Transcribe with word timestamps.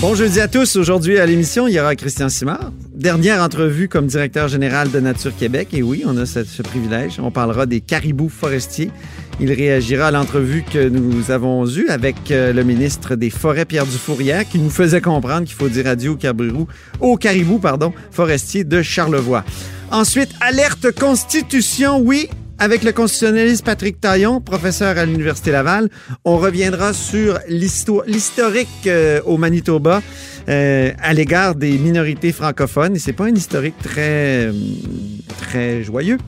Bon 0.00 0.14
jeudi 0.14 0.40
à 0.40 0.46
tous. 0.46 0.76
Aujourd'hui 0.76 1.18
à 1.18 1.26
l'émission, 1.26 1.66
il 1.66 1.74
y 1.74 1.80
aura 1.80 1.96
Christian 1.96 2.28
Simard. 2.28 2.70
Dernière 2.94 3.42
entrevue 3.42 3.88
comme 3.88 4.06
directeur 4.06 4.46
général 4.46 4.92
de 4.92 5.00
Nature 5.00 5.34
Québec. 5.36 5.70
Et 5.72 5.82
oui, 5.82 6.04
on 6.06 6.16
a 6.18 6.24
ce, 6.24 6.62
privilège. 6.62 7.18
On 7.18 7.32
parlera 7.32 7.66
des 7.66 7.80
caribous 7.80 8.28
forestiers. 8.28 8.92
Il 9.40 9.52
réagira 9.52 10.06
à 10.06 10.10
l'entrevue 10.12 10.62
que 10.62 10.88
nous 10.88 11.32
avons 11.32 11.66
eue 11.66 11.88
avec 11.88 12.30
euh, 12.30 12.52
le 12.52 12.62
ministre 12.62 13.16
des 13.16 13.28
Forêts, 13.28 13.64
Pierre 13.64 13.86
Dufourrière, 13.86 14.48
qui 14.48 14.60
nous 14.60 14.70
faisait 14.70 15.00
comprendre 15.00 15.46
qu'il 15.46 15.56
faut 15.56 15.68
dire 15.68 15.88
adieu 15.88 16.10
aux 16.10 16.16
caribous, 16.16 16.68
aux 17.00 17.16
caribous 17.16 17.58
pardon, 17.58 17.92
forestiers 18.12 18.62
de 18.62 18.82
Charlevoix. 18.82 19.44
Ensuite, 19.90 20.30
alerte 20.40 20.92
constitution, 20.92 21.98
oui, 21.98 22.28
avec 22.58 22.82
le 22.82 22.92
constitutionnaliste 22.92 23.64
Patrick 23.64 24.00
Taillon, 24.00 24.40
professeur 24.40 24.98
à 24.98 25.04
l'Université 25.06 25.50
Laval, 25.52 25.88
on 26.24 26.38
reviendra 26.38 26.92
sur 26.92 27.38
l'histo- 27.48 28.02
l'historique 28.06 28.68
euh, 28.86 29.20
au 29.24 29.36
Manitoba 29.36 30.02
euh, 30.48 30.90
à 31.00 31.12
l'égard 31.14 31.54
des 31.54 31.78
minorités 31.78 32.32
francophones. 32.32 32.96
Et 32.96 32.98
c'est 32.98 33.12
pas 33.12 33.26
un 33.26 33.34
historique 33.34 33.76
très, 33.82 34.46
euh, 34.46 34.52
très 35.38 35.82
joyeux. 35.84 36.18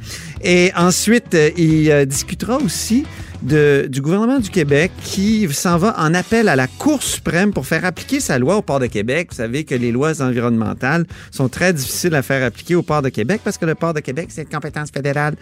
Et 0.43 0.71
ensuite, 0.77 1.35
euh, 1.35 1.51
il 1.57 1.91
euh, 1.91 2.05
discutera 2.05 2.59
aussi 2.59 3.05
de- 3.43 3.87
du 3.89 4.01
gouvernement 4.01 4.39
du 4.39 4.51
Québec 4.51 4.93
qui 5.03 5.49
s'en 5.53 5.77
va 5.79 5.95
en 5.99 6.13
appel 6.15 6.49
à 6.49 6.57
la 6.57 6.67
Cour 6.67 7.03
suprême 7.03 7.53
pour 7.53 7.67
faire 7.67 7.85
appliquer 7.85 8.21
sa 8.21 8.39
loi 8.39 8.57
au 8.57 8.63
port 8.63 8.81
de 8.81 8.87
Québec. 8.87 9.29
Vous 9.31 9.37
savez 9.37 9.65
que 9.65 9.75
les 9.75 9.93
lois 9.93 10.21
environnementales 10.23 11.07
sont 11.31 11.49
très 11.49 11.73
difficiles 11.73 12.15
à 12.15 12.23
faire 12.23 12.45
appliquer 12.45 12.75
au 12.75 12.83
port 12.83 13.03
de 13.03 13.09
Québec 13.09 13.41
parce 13.45 13.59
que 13.59 13.65
le 13.67 13.75
port 13.75 13.95
de 13.95 14.01
Québec, 14.01 14.29
c'est 14.31 14.43
une 14.43 14.49
compétence 14.49 14.91
fédérale. 14.91 15.35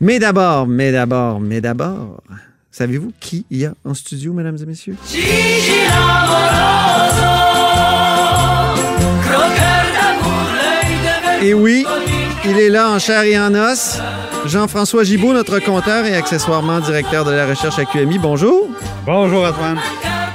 Mais 0.00 0.18
d'abord, 0.18 0.66
mais 0.66 0.92
d'abord, 0.92 1.40
mais 1.40 1.60
d'abord, 1.60 2.22
savez-vous 2.70 3.12
qui 3.20 3.46
il 3.50 3.58
y 3.58 3.66
a 3.66 3.72
en 3.84 3.94
studio, 3.94 4.32
mesdames 4.32 4.58
et 4.62 4.66
messieurs? 4.66 4.96
Et 11.42 11.54
oui, 11.54 11.86
il 12.44 12.58
est 12.58 12.68
là 12.68 12.90
en 12.90 12.98
chair 12.98 13.22
et 13.22 13.38
en 13.38 13.54
os. 13.54 13.98
Jean-François 14.46 15.04
Gibault, 15.04 15.32
notre 15.32 15.58
compteur 15.58 16.06
et 16.06 16.14
accessoirement 16.14 16.80
directeur 16.80 17.24
de 17.24 17.32
la 17.32 17.46
recherche 17.46 17.78
à 17.78 17.84
QMI. 17.84 18.18
Bonjour. 18.18 18.68
Bonjour 19.04 19.44
Antoine. 19.44 19.78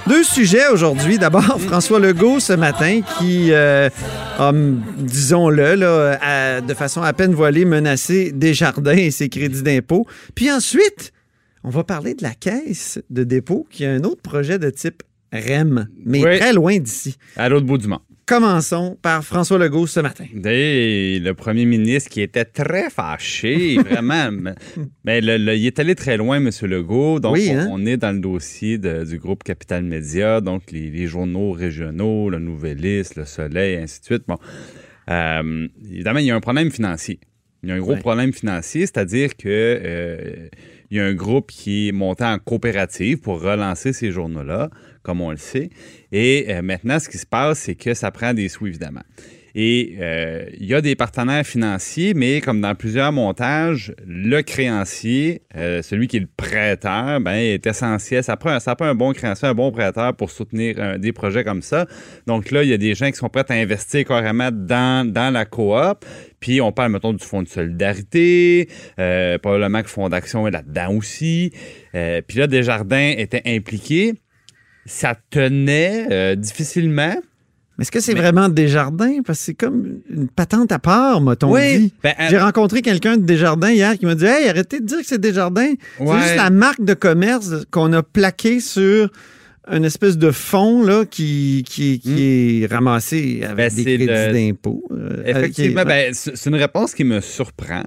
Deux 0.07 0.23
sujets 0.23 0.67
aujourd'hui. 0.71 1.17
D'abord, 1.17 1.59
François 1.67 1.99
Legault 1.99 2.39
ce 2.39 2.53
matin 2.53 3.01
qui 3.17 3.51
euh, 3.51 3.89
a, 4.37 4.51
disons-le, 4.97 5.75
là, 5.75 6.17
à- 6.21 6.61
de 6.61 6.73
façon 6.73 7.01
à 7.01 7.13
peine 7.13 7.33
voilée, 7.33 7.65
menacé 7.65 8.31
Desjardins 8.33 8.91
et 8.97 9.11
ses 9.11 9.29
crédits 9.29 9.63
d'impôt. 9.63 10.05
Puis 10.35 10.51
ensuite, 10.51 11.11
on 11.63 11.69
va 11.69 11.83
parler 11.83 12.13
de 12.13 12.23
la 12.23 12.33
caisse 12.33 12.99
de 13.09 13.23
dépôt 13.23 13.65
qui 13.71 13.85
a 13.85 13.91
un 13.91 14.03
autre 14.03 14.21
projet 14.21 14.59
de 14.59 14.69
type 14.69 15.01
REM, 15.31 15.87
mais 16.05 16.23
Oui. 16.23 16.37
très 16.37 16.53
loin 16.53 16.77
d'ici. 16.77 17.15
À 17.37 17.49
l'autre 17.49 17.65
bout 17.65 17.77
du 17.79 17.87
monde. 17.87 17.99
Commençons 18.25 18.97
par 19.01 19.23
François 19.23 19.57
Legault 19.57 19.85
ce 19.85 19.99
matin. 19.99 20.23
Et 20.45 21.19
le 21.21 21.33
premier 21.33 21.65
ministre 21.65 22.09
qui 22.09 22.21
était 22.21 22.45
très 22.45 22.89
fâché, 22.89 23.77
vraiment. 23.85 24.31
mais- 24.31 24.53
mais 25.03 25.19
le- 25.19 25.37
le- 25.37 25.55
il 25.57 25.65
est 25.67 25.77
allé 25.79 25.93
très 25.93 26.15
loin, 26.15 26.37
M. 26.37 26.49
Legault. 26.61 27.19
Donc, 27.19 27.33
Oui, 27.33 27.49
on- 27.51 27.57
hein? 27.57 27.67
on, 27.71 27.85
est 27.85 27.97
dans 27.97 28.13
le 28.13 28.19
dossier 28.19 28.77
de- 28.77 29.03
du 29.03 29.17
groupe 29.19 29.43
Capital 29.43 29.83
Média, 29.83 30.39
donc 30.39 30.71
les, 30.71 30.89
les 30.89 31.05
journaux 31.07 31.51
régionaux, 31.51 32.29
le 32.29 32.39
Nouvelliste, 32.39 33.17
le 33.17 33.25
Soleil, 33.25 33.75
ainsi 33.77 33.99
de 33.99 34.05
suite. 34.05 34.23
Bon, 34.27 34.37
Euh, 35.09 35.67
évidemment, 35.91 36.19
il 36.19 36.27
y 36.27 36.31
a 36.31 36.35
un 36.35 36.39
problème 36.39 36.71
financier. 36.71 37.19
Il 37.61 37.67
y 37.69 37.71
a 37.73 37.75
un 37.75 37.79
gros 37.79 37.91
Ouais. 37.93 37.99
problème 37.99 38.31
financier, 38.31 38.81
c'est-à-dire 38.81 39.35
que 39.35 39.47
euh, 39.49 40.47
il 40.93 40.97
y 40.97 40.99
a 40.99 41.05
un 41.05 41.15
groupe 41.15 41.49
qui 41.49 41.87
est 41.87 41.91
monté 41.91 42.23
en 42.23 42.37
coopérative 42.37 43.17
pour 43.17 43.41
relancer 43.41 43.93
ces 43.93 44.11
journaux-là, 44.11 44.69
comme 45.01 45.21
on 45.21 45.31
le 45.31 45.37
sait. 45.37 45.71
Et 46.11 46.45
euh, 46.49 46.61
maintenant, 46.61 46.99
ce 46.99 47.09
qui 47.09 47.17
se 47.17 47.25
passe, 47.25 47.61
c'est 47.61 47.73
que 47.73 47.95
ça 47.95 48.11
prend 48.11 48.35
des 48.35 48.47
sous, 48.47 48.67
évidemment. 48.67 49.01
Et 49.55 49.97
euh, 49.99 50.45
il 50.59 50.65
y 50.65 50.73
a 50.73 50.81
des 50.81 50.95
partenaires 50.95 51.45
financiers, 51.45 52.13
mais 52.15 52.41
comme 52.41 52.59
dans 52.59 52.73
plusieurs 52.73 53.11
montages, 53.11 53.93
le 54.05 54.41
créancier, 54.41 55.43
euh, 55.55 55.83
celui 55.83 56.07
qui 56.07 56.17
est 56.17 56.21
le 56.21 56.29
prêteur, 56.35 57.21
ben, 57.21 57.33
est 57.33 57.65
essentiel. 57.67 58.23
Ça 58.23 58.35
prend, 58.35 58.57
un 58.79 58.95
bon 58.95 59.13
créancier, 59.13 59.47
un 59.47 59.53
bon 59.53 59.71
prêteur 59.71 60.15
pour 60.15 60.31
soutenir 60.31 60.75
euh, 60.79 60.97
des 60.97 61.13
projets 61.13 61.43
comme 61.43 61.61
ça. 61.61 61.85
Donc 62.25 62.49
là, 62.49 62.63
il 62.63 62.69
y 62.69 62.73
a 62.73 62.77
des 62.77 62.95
gens 62.95 63.11
qui 63.11 63.17
sont 63.17 63.29
prêts 63.29 63.45
à 63.47 63.53
investir 63.53 64.05
carrément 64.05 64.49
dans, 64.51 65.07
dans 65.07 65.31
la 65.31 65.45
coop. 65.45 66.03
Puis 66.39 66.59
on 66.59 66.71
parle, 66.71 66.91
mettons, 66.91 67.13
du 67.13 67.23
fonds 67.23 67.43
de 67.43 67.47
solidarité, 67.47 68.67
probablement 69.41 69.79
que 69.79 69.85
le 69.85 69.89
fonds 69.89 70.09
d'action 70.09 70.45
est 70.45 70.51
là-dedans 70.51 70.95
aussi. 70.95 71.53
Puis 71.93 72.37
là, 72.37 72.47
Desjardins 72.47 73.13
était 73.17 73.43
impliqué. 73.45 74.15
Ça 74.85 75.15
tenait 75.29 76.07
euh, 76.11 76.35
difficilement. 77.77 77.81
Est-ce 77.81 77.91
que 77.91 77.99
c'est 77.99 78.13
Mais- 78.13 78.19
vraiment 78.21 78.49
Desjardins? 78.49 79.21
Parce 79.25 79.39
que 79.39 79.45
c'est 79.45 79.53
comme 79.53 79.99
une 80.09 80.27
patente 80.27 80.71
à 80.71 80.79
part, 80.79 81.21
m'a-t-on 81.21 81.55
dit. 81.55 81.93
Ben, 82.03 82.13
euh, 82.19 82.27
J'ai 82.29 82.37
rencontré 82.37 82.81
quelqu'un 82.81 83.17
de 83.17 83.23
Desjardins 83.23 83.71
hier 83.71 83.97
qui 83.97 84.05
m'a 84.05 84.15
dit 84.15 84.25
Hey, 84.25 84.47
arrêtez 84.47 84.79
de 84.79 84.85
dire 84.85 84.99
que 84.99 85.05
c'est 85.05 85.19
Desjardins. 85.21 85.73
C'est 85.97 86.03
Ouais. 86.03 86.17
juste 86.21 86.35
la 86.35 86.49
marque 86.49 86.83
de 86.83 86.93
commerce 86.93 87.49
qu'on 87.71 87.91
a 87.93 88.03
plaquée 88.03 88.59
sur 88.59 89.09
une 89.71 89.85
espèce 89.85 90.17
de 90.17 90.29
fond 90.31 90.83
là, 90.83 91.05
qui, 91.05 91.63
qui, 91.65 91.97
qui 92.01 92.63
est 92.63 92.65
ramassé 92.69 93.41
avec 93.43 93.53
Hmm. 93.53 93.55
Ben, 93.55 93.69
des 93.69 93.75
c'est 93.75 93.83
crédits 93.83 94.05
le- 94.07 94.33
d'impôt. 94.33 94.83
Euh, 94.91 95.23
Effectivement, 95.25 95.85
ben, 95.85 96.13
c'est 96.13 96.35
c'est 96.35 96.49
une 96.49 96.57
réponse 96.57 96.93
qui 96.93 97.05
me 97.05 97.21
surprend. 97.21 97.83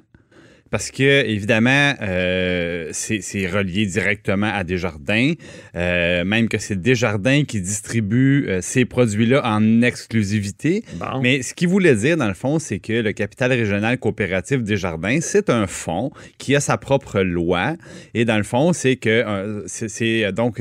Parce 0.71 0.91
que, 0.91 1.25
évidemment, 1.27 1.94
euh, 2.03 2.88
c'est 2.93 3.47
relié 3.47 3.87
directement 3.87 4.53
à 4.53 4.65
Desjardins. 4.65 5.32
Euh, 5.77 6.25
même 6.25 6.49
que 6.49 6.59
c'est 6.59 6.81
Desjardins 6.81 7.44
qui 7.44 7.60
distribue 7.60 8.47
euh, 8.49 8.60
ces 8.62 8.84
produits-là 8.84 9.43
en 9.44 9.82
exclusivité. 9.82 10.84
Bon. 10.94 11.21
Mais 11.22 11.43
ce 11.43 11.54
qu'il 11.54 11.69
voulait 11.69 11.94
dire, 11.94 12.16
dans 12.16 12.28
le 12.28 12.34
fond, 12.34 12.59
c'est 12.59 12.78
que 12.78 12.93
le 12.94 13.12
capital 13.12 13.53
régional 13.53 13.99
coopératif 13.99 14.62
Desjardins, 14.62 15.21
c'est 15.21 15.50
un 15.50 15.66
fonds 15.66 16.10
qui 16.38 16.56
a 16.56 16.60
sa 16.60 16.77
propre 16.78 17.21
loi. 17.21 17.77
Et 18.15 18.25
dans 18.25 18.37
le 18.38 18.43
fond, 18.43 18.72
c'est 18.72 18.97
que 18.97 19.62
c'est- 19.66 20.33
donc 20.33 20.60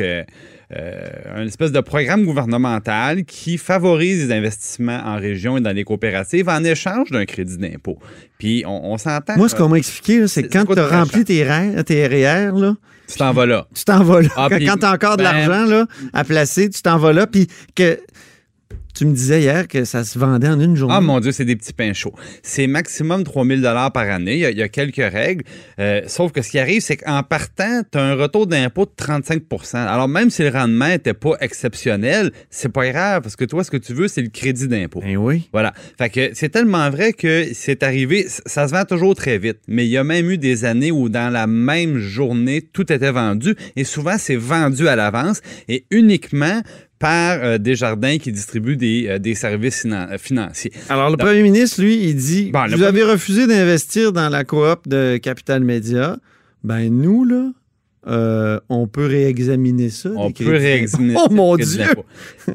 euh, 0.71 0.75
euh, 0.75 1.41
un 1.41 1.45
espèce 1.45 1.71
de 1.71 1.79
programme 1.79 2.25
gouvernemental 2.25 3.23
qui 3.25 3.57
favorise 3.57 4.27
les 4.27 4.35
investissements 4.35 4.99
en 5.05 5.17
région 5.17 5.57
et 5.57 5.61
dans 5.61 5.71
les 5.75 5.83
coopératives 5.83 6.49
en 6.49 6.63
échange 6.63 7.11
d'un 7.11 7.25
crédit 7.25 7.57
d'impôt. 7.57 7.99
Puis 8.39 8.63
on, 8.65 8.93
on 8.93 8.97
s'entend. 8.97 9.37
Moi, 9.37 9.49
ce 9.49 9.55
qu'on 9.55 9.69
m'a 9.69 9.77
expliqué, 9.77 10.27
c'est 10.27 10.43
que 10.43 10.47
quand 10.47 10.65
tu 10.65 10.79
as 10.79 10.87
rempli 10.87 11.23
tes, 11.23 11.43
REER, 11.43 11.83
tes 11.83 12.07
là, 12.07 12.75
tu 13.07 13.17
t'en 13.17 13.33
vas 13.33 13.45
là. 13.45 13.67
tu 13.73 13.83
t'en 13.83 14.03
vas 14.03 14.21
là. 14.21 14.29
Ah, 14.35 14.47
quand 14.51 14.77
tu 14.77 14.85
as 14.85 14.91
encore 14.91 15.17
de 15.17 15.23
ben- 15.23 15.31
l'argent 15.31 15.65
là, 15.65 15.85
à 16.13 16.23
placer, 16.23 16.69
tu 16.69 16.81
t'en 16.81 16.97
vas 16.97 17.13
là. 17.13 17.27
Puis 17.27 17.47
que 17.75 17.99
tu 18.95 19.05
me 19.05 19.13
disais 19.13 19.41
hier 19.41 19.67
que 19.67 19.83
ça 19.83 20.03
se 20.03 20.17
vendait 20.17 20.47
en 20.47 20.59
une 20.59 20.75
journée. 20.75 20.95
Ah 20.97 21.01
mon 21.01 21.19
Dieu, 21.19 21.31
c'est 21.33 21.43
des 21.43 21.57
petits 21.57 21.73
pains 21.73 21.93
chauds. 21.93 22.15
C'est 22.43 22.65
maximum 22.65 23.23
3000 23.23 23.61
dollars 23.61 23.91
par 23.91 24.09
année. 24.09 24.35
Il 24.35 24.39
y, 24.39 24.45
a, 24.45 24.51
il 24.51 24.57
y 24.57 24.61
a 24.61 24.69
quelques 24.69 24.95
règles. 24.95 25.43
Euh, 25.79 26.01
sauf 26.07 26.31
que 26.31 26.41
ce 26.41 26.49
qui 26.49 26.59
arrive, 26.59 26.81
c'est 26.81 26.97
qu'en 26.97 27.21
partant, 27.21 27.81
tu 27.91 27.97
as 27.97 28.01
un 28.01 28.15
retour 28.15 28.47
d'impôt 28.47 28.85
de 28.85 28.91
35% 29.03 29.75
Alors 29.75 30.07
même 30.07 30.29
si 30.29 30.43
le 30.43 30.49
rendement 30.49 30.87
n'était 30.87 31.13
pas 31.13 31.33
exceptionnel, 31.41 32.31
c'est 32.49 32.71
pas 32.71 32.89
grave 32.89 33.21
parce 33.21 33.35
que 33.35 33.43
toi, 33.43 33.63
ce 33.65 33.71
que 33.71 33.77
tu 33.77 33.93
veux, 33.93 34.07
c'est 34.07 34.21
le 34.21 34.29
crédit 34.29 34.67
d'impôt. 34.69 35.01
Ben 35.01 35.17
oui. 35.17 35.49
Voilà. 35.51 35.73
Fait 35.97 36.09
que 36.09 36.29
c'est 36.33 36.49
tellement 36.49 36.89
vrai 36.89 37.11
que 37.11 37.49
c'est 37.53 37.83
arrivé, 37.83 38.25
ça 38.45 38.67
se 38.67 38.73
vend 38.73 38.85
toujours 38.85 39.15
très 39.15 39.37
vite. 39.37 39.59
Mais 39.67 39.85
il 39.85 39.89
y 39.89 39.97
a 39.97 40.05
même 40.05 40.31
eu 40.31 40.37
des 40.37 40.63
années 40.63 40.91
où 40.91 41.09
dans 41.09 41.29
la 41.29 41.47
même 41.47 41.97
journée, 41.97 42.61
tout 42.61 42.91
était 42.93 43.11
vendu. 43.11 43.55
Et 43.75 43.83
souvent, 43.83 44.15
c'est 44.17 44.37
vendu 44.37 44.87
à 44.87 44.95
l'avance 44.95 45.41
et 45.67 45.85
uniquement 45.91 46.61
par 46.99 47.39
euh, 47.43 47.57
Desjardins 47.57 48.17
qui 48.17 48.31
distribue 48.31 48.77
des, 48.77 49.07
euh, 49.09 49.19
des 49.19 49.35
services 49.35 49.83
finan- 49.83 50.07
euh, 50.11 50.17
financiers. 50.17 50.71
Alors, 50.89 51.09
le 51.09 51.17
Donc- 51.17 51.27
premier 51.27 51.41
ministre, 51.43 51.81
lui, 51.81 51.95
il 52.09 52.15
dit 52.15 52.51
Bon, 52.51 52.65
Vous 52.69 52.83
avez 52.83 53.03
refusé 53.03 53.47
d'investir 53.47 54.11
dans 54.13 54.29
la 54.29 54.43
coop 54.43 54.87
de 54.87 55.17
Capital 55.17 55.63
Média. 55.63 56.17
Ben, 56.63 56.89
nous, 56.89 57.25
là, 57.25 57.51
euh, 58.07 58.59
on 58.69 58.87
peut 58.87 59.05
réexaminer 59.05 59.89
ça. 59.89 60.09
On 60.15 60.31
peut 60.31 60.55
réexaminer. 60.55 61.15
Oh 61.27 61.31
mon 61.31 61.55
Dieu! 61.55 61.85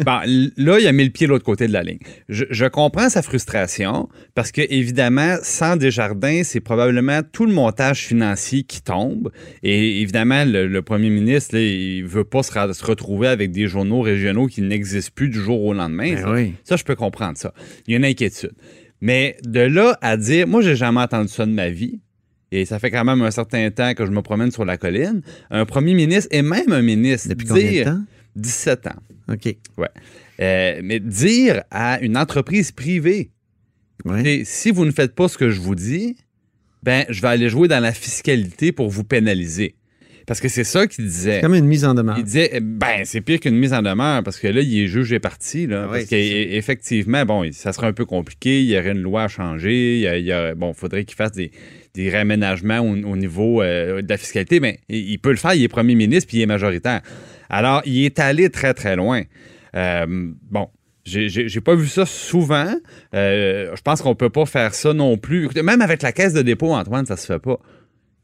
Bon, 0.05 0.20
là, 0.56 0.79
il 0.79 0.87
a 0.87 0.93
mis 0.93 1.05
le 1.05 1.11
pied 1.11 1.26
de 1.26 1.32
l'autre 1.32 1.44
côté 1.44 1.67
de 1.67 1.73
la 1.73 1.82
ligne. 1.82 1.99
Je, 2.29 2.44
je 2.50 2.67
comprends 2.67 3.08
sa 3.08 3.23
frustration 3.23 4.08
parce 4.35 4.52
que, 4.52 4.61
évidemment, 4.61 5.37
sans 5.43 5.76
Desjardins, 5.76 6.43
c'est 6.44 6.61
probablement 6.61 7.20
tout 7.32 7.47
le 7.47 7.52
montage 7.52 8.06
financier 8.06 8.62
qui 8.62 8.82
tombe. 8.82 9.31
Et 9.62 10.00
évidemment, 10.02 10.44
le, 10.44 10.67
le 10.67 10.82
premier 10.82 11.11
ministre, 11.11 11.56
là, 11.56 11.62
il 11.62 12.05
veut 12.05 12.25
pas 12.25 12.43
se, 12.43 12.85
retrouver 12.85 13.29
avec 13.29 13.50
des 13.50 13.67
journaux 13.67 14.02
régionaux 14.02 14.47
qui 14.47 14.62
n'existent 14.62 15.12
plus 15.14 15.29
du 15.29 15.41
jour 15.41 15.62
au 15.64 15.73
lendemain. 15.73 16.14
Ben 16.14 16.23
ça. 16.23 16.31
oui. 16.32 16.55
Ça, 16.64 16.76
je 16.76 16.85
peux 16.85 16.97
comprendre 16.97 17.37
ça. 17.38 17.55
Il 17.87 17.93
y 17.93 17.94
a 17.94 17.99
une 17.99 18.05
inquiétude. 18.05 18.52
Mais 19.00 19.37
de 19.44 19.61
là 19.61 19.99
à 20.02 20.17
dire, 20.17 20.47
moi, 20.47 20.61
j'ai 20.61 20.76
jamais 20.76 21.00
entendu 21.00 21.29
ça 21.29 21.47
de 21.47 21.52
ma 21.52 21.70
vie. 21.70 22.00
Et 22.52 22.64
ça 22.64 22.79
fait 22.79 22.91
quand 22.91 23.05
même 23.05 23.23
un 23.23 23.31
certain 23.31 23.70
temps 23.70 23.94
que 23.94 24.05
je 24.06 24.11
me 24.11 24.23
promène 24.23 24.50
sur 24.50 24.64
la 24.64 24.76
colline. 24.76 25.23
Un 25.50 25.64
premier 25.67 25.94
ministre 25.94 26.29
et 26.32 26.43
même 26.43 26.73
un 26.73 26.82
ministre. 26.82 27.29
Depuis 27.29 27.47
combien 27.47 27.64
de 27.64 27.69
dire- 27.70 27.85
temps? 27.87 28.02
17 28.37 28.87
ans. 28.88 29.02
OK. 29.32 29.56
Ouais. 29.79 29.88
Euh, 30.41 30.81
mais 30.82 30.99
dire 31.00 31.62
à 31.70 32.00
une 32.00 32.17
entreprise 32.17 32.73
privée, 32.73 33.31
Ouais. 34.05 34.43
si 34.44 34.70
vous 34.70 34.85
ne 34.87 34.91
faites 34.93 35.14
pas 35.14 35.29
ce 35.29 35.37
que 35.37 35.50
je 35.50 35.61
vous 35.61 35.75
dis, 35.75 36.17
ben, 36.82 37.05
je 37.11 37.20
vais 37.20 37.29
aller 37.29 37.49
jouer 37.50 37.69
dans 37.69 37.81
la 37.81 37.93
fiscalité 37.93 38.73
pour 38.73 38.88
vous 38.88 39.05
pénaliser. 39.05 39.75
Parce 40.26 40.41
que 40.41 40.49
c'est 40.49 40.64
ça 40.64 40.87
qu'il 40.87 41.05
disait. 41.06 41.37
C'est 41.37 41.41
comme 41.43 41.55
une 41.56 41.67
mise 41.67 41.85
en 41.85 41.93
demeure. 41.93 42.17
Il 42.17 42.25
disait, 42.25 42.50
eh, 42.52 42.61
ben, 42.61 43.02
c'est 43.05 43.20
pire 43.20 43.41
qu'une 43.41 43.56
mise 43.56 43.73
en 43.73 43.82
demeure 43.82 44.23
parce 44.23 44.38
que 44.38 44.47
là, 44.47 44.61
il 44.61 44.79
est 44.79 44.87
jugé 44.87 45.19
parti. 45.19 45.67
Là, 45.67 45.82
Ah 45.82 45.87
oui, 45.87 45.99
parce 45.99 46.05
qu'effectivement, 46.06 47.25
bon, 47.26 47.50
ça 47.52 47.73
serait 47.73 47.88
un 47.88 47.93
peu 47.93 48.05
compliqué. 48.06 48.61
Il 48.62 48.69
y 48.69 48.79
aurait 48.79 48.93
une 48.93 49.02
loi 49.02 49.25
à 49.25 49.29
changer. 49.29 49.97
Il 49.97 50.00
y 50.02 50.06
a, 50.06 50.19
il 50.19 50.25
y 50.25 50.32
a- 50.32 50.55
bon, 50.55 50.73
faudrait 50.73 51.05
qu'il 51.05 51.17
fasse 51.17 51.32
des, 51.32 51.50
des 51.94 52.08
réaménagements 52.10 52.81
au, 52.81 52.92
au 52.92 53.16
niveau 53.16 53.62
euh, 53.62 54.02
de 54.02 54.08
la 54.08 54.16
fiscalité. 54.16 54.60
Mais 54.60 54.81
il 54.88 55.10
il 55.10 55.19
peut 55.19 55.31
le 55.31 55.37
faire. 55.37 55.54
Il 55.54 55.62
est 55.62 55.69
premier 55.69 55.94
ministre 55.94 56.28
puis 56.28 56.38
il 56.38 56.42
est 56.42 56.46
majoritaire. 56.46 57.00
Alors, 57.48 57.82
il 57.84 58.04
est 58.04 58.19
allé 58.19 58.48
très, 58.50 58.75
très 58.75 58.96
loin. 58.96 59.22
Euh, 59.76 60.06
bon. 60.50 60.69
J'ai- 61.04 61.60
pas 61.60 61.75
vu 61.75 61.88
ça 61.88 62.06
souvent. 62.06 62.72
Euh, 63.14 63.72
je 63.75 63.82
pense 63.82 64.02
qu'on 64.02 64.14
peut 64.14 64.31
pas 64.31 64.46
faire 64.46 64.75
ça 64.75 64.92
non 64.92 65.16
plus. 65.16 65.46
Écoutez, 65.46 65.62
même 65.62 65.81
avec 65.81 66.02
la 66.02 66.12
caisse 66.12 66.32
de 66.34 66.42
dépôt, 66.42 66.72
Antoine, 66.72 67.06
ça 67.06 67.16
se 67.16 67.26
fait 67.26 67.38
pas. 67.40 67.58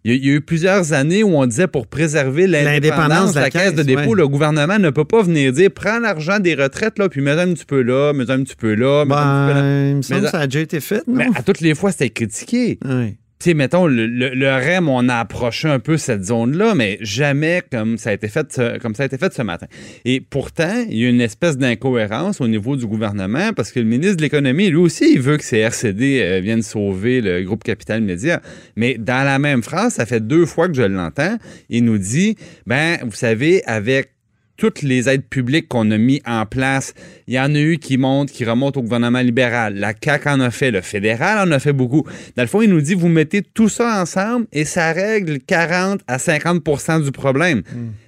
Il 0.04 0.12
y, 0.12 0.14
a, 0.14 0.16
il 0.18 0.24
y 0.26 0.30
a 0.30 0.34
eu 0.34 0.40
plusieurs 0.40 0.92
années 0.92 1.24
où 1.24 1.36
on 1.36 1.46
disait 1.46 1.66
pour 1.66 1.88
préserver 1.88 2.46
l'indépendance 2.46 3.32
de 3.34 3.40
la, 3.40 3.50
caisse, 3.50 3.74
de 3.74 3.82
dépôt, 3.82 4.10
ouais. 4.10 4.16
le 4.18 4.28
gouvernement 4.28 4.78
ne 4.78 4.90
peut 4.90 5.04
pas 5.04 5.22
venir 5.22 5.52
dire 5.52 5.70
prends 5.74 5.98
l'argent 5.98 6.38
des 6.38 6.54
retraites, 6.54 6.96
là, 7.00 7.08
puis 7.08 7.22
mets 7.22 7.32
un 7.32 7.52
petit 7.54 7.64
peu 7.64 7.82
là, 7.82 8.12
mets 8.12 8.30
un 8.30 8.44
petit 8.44 8.54
peu 8.54 8.74
là, 8.74 9.04
mets 9.04 9.10
un 9.10 9.24
petit 9.24 9.34
peu 9.34 9.48
là. 9.48 9.52
Ben, 9.52 9.88
il 9.90 9.96
me 9.96 10.02
semble 10.02 10.20
Mais 10.20 10.26
que 10.26 10.30
ça 10.30 10.40
a 10.40 10.46
déjà 10.46 10.60
été 10.60 10.78
fait, 10.78 11.02
non? 11.08 11.14
Mais 11.14 11.26
à 11.34 11.42
toutes 11.42 11.60
les 11.60 11.74
fois, 11.74 11.90
c'était 11.90 12.10
critiqué. 12.10 12.78
Ouais. 12.84 13.16
Tu 13.38 13.50
sais, 13.50 13.54
mettons, 13.54 13.86
le, 13.86 14.48
REM, 14.48 14.88
on 14.88 15.10
a 15.10 15.16
approché 15.16 15.68
un 15.68 15.78
peu 15.78 15.98
cette 15.98 16.24
zone-là, 16.24 16.74
mais 16.74 16.96
jamais 17.02 17.62
comme 17.70 17.98
ça 17.98 18.10
a 18.10 18.12
été 18.14 18.28
fait 18.28 18.50
ce, 18.50 18.78
comme 18.78 18.94
ça 18.94 19.02
a 19.02 19.06
été 19.06 19.18
fait 19.18 19.32
ce 19.34 19.42
matin. 19.42 19.66
Et 20.06 20.20
pourtant, 20.22 20.84
il 20.88 20.96
y 20.96 21.04
a 21.04 21.10
une 21.10 21.20
espèce 21.20 21.58
d'incohérence 21.58 22.40
au 22.40 22.48
niveau 22.48 22.76
du 22.76 22.86
gouvernement 22.86 23.52
parce 23.54 23.72
que 23.72 23.80
le 23.80 23.84
ministre 23.84 24.16
de 24.16 24.22
l'Économie, 24.22 24.70
lui 24.70 24.78
aussi, 24.78 25.12
il 25.12 25.20
veut 25.20 25.36
que 25.36 25.44
ces 25.44 25.58
RCD 25.58 26.20
euh, 26.22 26.40
viennent 26.40 26.62
sauver 26.62 27.20
le 27.20 27.42
groupe 27.42 27.62
Capital 27.62 28.00
Média. 28.00 28.40
Mais 28.74 28.96
dans 28.98 29.24
la 29.24 29.38
même 29.38 29.62
phrase, 29.62 29.94
ça 29.94 30.06
fait 30.06 30.26
deux 30.26 30.46
fois 30.46 30.68
que 30.68 30.74
je 30.74 30.82
l'entends, 30.82 31.36
il 31.68 31.84
nous 31.84 31.98
dit, 31.98 32.36
ben, 32.66 32.98
vous 33.04 33.12
savez, 33.12 33.62
avec 33.66 34.15
toutes 34.56 34.82
les 34.82 35.08
aides 35.08 35.24
publiques 35.28 35.68
qu'on 35.68 35.90
a 35.90 35.98
mis 35.98 36.22
en 36.26 36.46
place, 36.46 36.94
il 37.26 37.34
y 37.34 37.40
en 37.40 37.54
a 37.54 37.58
eu 37.58 37.78
qui 37.78 37.98
montent, 37.98 38.30
qui 38.30 38.44
remontent 38.44 38.80
au 38.80 38.82
gouvernement 38.82 39.20
libéral. 39.20 39.74
La 39.74 39.92
CAQ 39.92 40.28
en 40.28 40.40
a 40.40 40.50
fait, 40.50 40.70
le 40.70 40.80
fédéral 40.80 41.48
en 41.48 41.52
a 41.52 41.58
fait 41.58 41.72
beaucoup. 41.72 42.04
Dans 42.36 42.42
le 42.42 42.48
fond, 42.48 42.62
il 42.62 42.70
nous 42.70 42.80
dit, 42.80 42.94
vous 42.94 43.08
mettez 43.08 43.42
tout 43.42 43.68
ça 43.68 44.00
ensemble 44.00 44.46
et 44.52 44.64
ça 44.64 44.92
règle 44.92 45.38
40 45.40 46.00
à 46.06 46.16
50% 46.16 47.04
du 47.04 47.12
problème. 47.12 47.62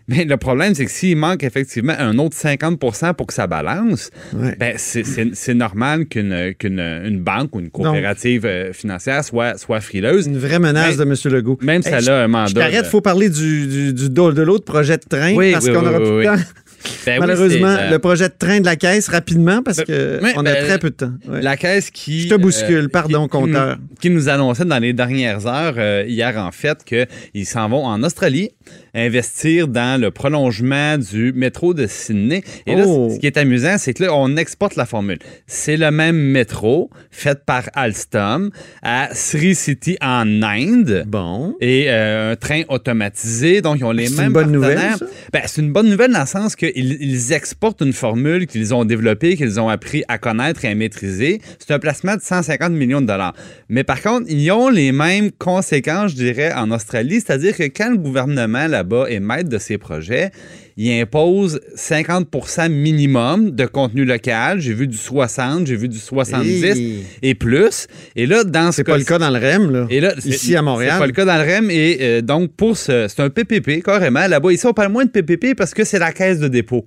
Mais 0.08 0.24
le 0.24 0.36
problème, 0.38 0.74
c'est 0.74 0.86
que 0.86 0.90
s'il 0.90 1.16
manque 1.16 1.42
effectivement 1.44 1.94
un 1.98 2.16
autre 2.18 2.34
50% 2.36 3.12
pour 3.14 3.26
que 3.26 3.34
ça 3.34 3.46
balance, 3.46 4.10
Ouais. 4.34 4.56
ben 4.58 4.74
c'est- 4.78 5.54
normal 5.54 6.06
qu'une 6.06 6.32
une 6.62 7.20
banque 7.20 7.54
ou 7.54 7.60
une 7.60 7.70
coopérative 7.70 8.46
euh, 8.46 8.72
financière 8.72 9.22
soit, 9.24 9.58
soit 9.58 9.80
frileuse. 9.80 10.26
Une 10.26 10.38
vraie 10.38 10.58
menace 10.58 10.96
Mais- 10.96 11.04
de 11.04 11.10
M. 11.10 11.32
Legault. 11.34 11.58
Même 11.62 11.82
si 11.82 11.88
Hey, 11.88 11.96
elle 11.98 12.08
a 12.10 12.24
un 12.24 12.28
mandat. 12.28 12.46
Je 12.48 12.54
t'arrête, 12.54 12.84
il 12.86 12.90
faut 12.90 13.00
parler 13.00 13.28
du, 13.28 13.66
du, 13.66 13.92
du- 13.92 14.08
de 14.10 14.42
l'autre 14.42 14.64
projet 14.64 14.96
de 14.96 15.04
train 15.08 15.34
Oui, 15.34 15.52
parce 15.52 15.66
oui, 15.66 15.72
qu'on 15.72 15.80
oui, 15.82 15.86
aura 15.88 15.98
plus 15.98 16.06
de 16.06 16.24
temps. 16.24 16.42
Ben 17.06 17.18
Malheureusement, 17.20 17.74
c'est, 17.76 17.82
euh, 17.84 17.90
le 17.90 17.98
projet 17.98 18.28
de 18.28 18.34
train 18.38 18.60
de 18.60 18.64
la 18.66 18.76
caisse, 18.76 19.08
rapidement, 19.08 19.62
parce 19.62 19.82
que 19.82 20.20
Oui, 20.22 20.30
on 20.36 20.40
a 20.46 20.52
ben, 20.54 20.64
très 20.64 20.78
peu 20.78 20.90
de 20.90 20.94
temps. 20.94 21.12
Ouais. 21.28 21.42
La 21.42 21.56
caisse 21.56 21.90
qui. 21.90 22.22
Je 22.22 22.28
te 22.28 22.34
bouscule, 22.34 22.84
euh, 22.84 22.88
pardon, 22.88 23.24
qui- 23.24 23.30
compteur. 23.30 23.76
Qui, 24.00 24.10
nous 24.10 24.28
annonçait 24.28 24.64
dans 24.64 24.78
les 24.78 24.92
dernières 24.92 25.46
heures, 25.46 25.74
euh, 25.76 26.04
hier 26.06 26.36
en 26.38 26.52
fait, 26.52 26.84
qu'ils 26.84 27.46
s'en 27.46 27.68
vont 27.68 27.84
en 27.84 28.02
Australie 28.02 28.50
investir 28.94 29.68
dans 29.68 30.00
le 30.00 30.10
prolongement 30.10 30.98
du 30.98 31.32
métro 31.32 31.74
de 31.74 31.86
Sydney. 31.86 32.42
Et 32.66 32.74
là, 32.74 32.84
Oh. 32.86 33.10
ce 33.14 33.18
qui 33.18 33.26
est 33.26 33.36
amusant, 33.36 33.76
c'est 33.78 33.94
que 33.94 34.04
là, 34.04 34.14
on 34.14 34.36
exporte 34.36 34.76
la 34.76 34.86
formule. 34.86 35.18
C'est 35.46 35.76
le 35.76 35.90
même 35.90 36.16
métro 36.16 36.90
fait 37.10 37.44
par 37.44 37.64
Alstom 37.74 38.50
à 38.82 39.08
Sri 39.14 39.54
City 39.54 39.96
en 40.00 40.42
Inde. 40.42 41.04
Bon. 41.06 41.54
Et 41.60 41.86
euh, 41.88 42.32
un 42.32 42.36
train 42.36 42.62
automatisé, 42.68 43.60
donc 43.62 43.78
ils 43.78 43.84
ont 43.84 43.92
les 43.92 44.06
C'est 44.08 44.16
mêmes 44.16 44.26
une 44.28 44.32
bonne 44.32 44.52
nouvelle, 44.52 44.76
partenaires. 44.78 45.08
Ben, 45.32 45.42
c'est 45.46 45.60
une 45.62 45.72
bonne 45.72 45.88
nouvelle 45.88 46.12
dans 46.12 46.20
le 46.20 46.26
sens 46.26 46.56
ils 46.76 47.32
exportent 47.32 47.80
une 47.80 47.92
formule 47.92 48.46
qu'ils 48.46 48.74
ont 48.74 48.84
développée, 48.84 49.36
qu'ils 49.36 49.60
ont 49.60 49.68
appris 49.68 50.04
à 50.08 50.18
connaître 50.18 50.64
et 50.64 50.68
à 50.68 50.74
maîtriser. 50.74 51.40
C'est 51.58 51.72
un 51.72 51.78
placement 51.78 52.16
de 52.16 52.20
150 52.20 52.72
millions 52.72 53.00
de 53.00 53.06
dollars. 53.06 53.34
Mais 53.68 53.84
par 53.84 54.02
contre, 54.02 54.26
ils 54.28 54.50
ont 54.50 54.68
les 54.68 54.92
mêmes 54.92 55.30
conséquences, 55.32 56.12
je 56.12 56.16
dirais, 56.16 56.52
en 56.52 56.70
Australie, 56.70 57.20
c'est-à-dire 57.20 57.56
que 57.56 57.64
quand 57.64 57.90
le 57.90 57.98
gouvernement 57.98 58.66
là-bas 58.66 59.06
est 59.08 59.20
maître 59.20 59.48
de 59.48 59.58
ses 59.58 59.78
projets, 59.78 60.30
il 60.80 60.92
impose 61.00 61.60
50% 61.76 62.68
minimum 62.70 63.50
de 63.50 63.66
contenu 63.66 64.04
local. 64.04 64.60
J'ai 64.60 64.72
vu 64.74 64.86
du 64.86 64.96
60, 64.96 65.66
j'ai 65.66 65.74
vu 65.74 65.88
du 65.88 65.98
70 65.98 66.64
Hey. 66.64 67.04
et 67.20 67.34
plus. 67.34 67.88
Et 68.14 68.26
là, 68.26 68.44
dans 68.44 68.70
ce 68.70 68.76
C'est 68.76 68.84
pas 68.84 68.96
le 68.96 69.02
cas 69.02 69.18
dans 69.18 69.28
le 69.30 69.38
REM, 69.40 69.72
là. 69.72 69.86
et 69.90 69.98
là, 70.00 70.14
Ici 70.24 70.54
à 70.54 70.62
Montréal. 70.62 70.92
C'est 70.94 70.98
pas 71.00 71.06
le 71.06 71.12
cas 71.12 71.24
dans 71.24 71.36
le 71.36 71.42
REM. 71.42 71.70
Et 71.70 71.98
euh, 72.00 72.20
donc, 72.22 72.52
pour 72.56 72.76
ce. 72.76 73.06
C'est 73.08 73.20
un 73.20 73.28
PPP, 73.28 73.82
carrément. 73.82 74.26
Là-bas, 74.28 74.52
ici, 74.52 74.66
on 74.66 74.72
parle 74.72 74.92
moins 74.92 75.04
de 75.04 75.10
PPP 75.10 75.56
parce 75.56 75.74
que 75.74 75.82
c'est 75.82 75.98
la 75.98 76.12
caisse 76.12 76.38
de 76.38 76.46
dépôt. 76.48 76.86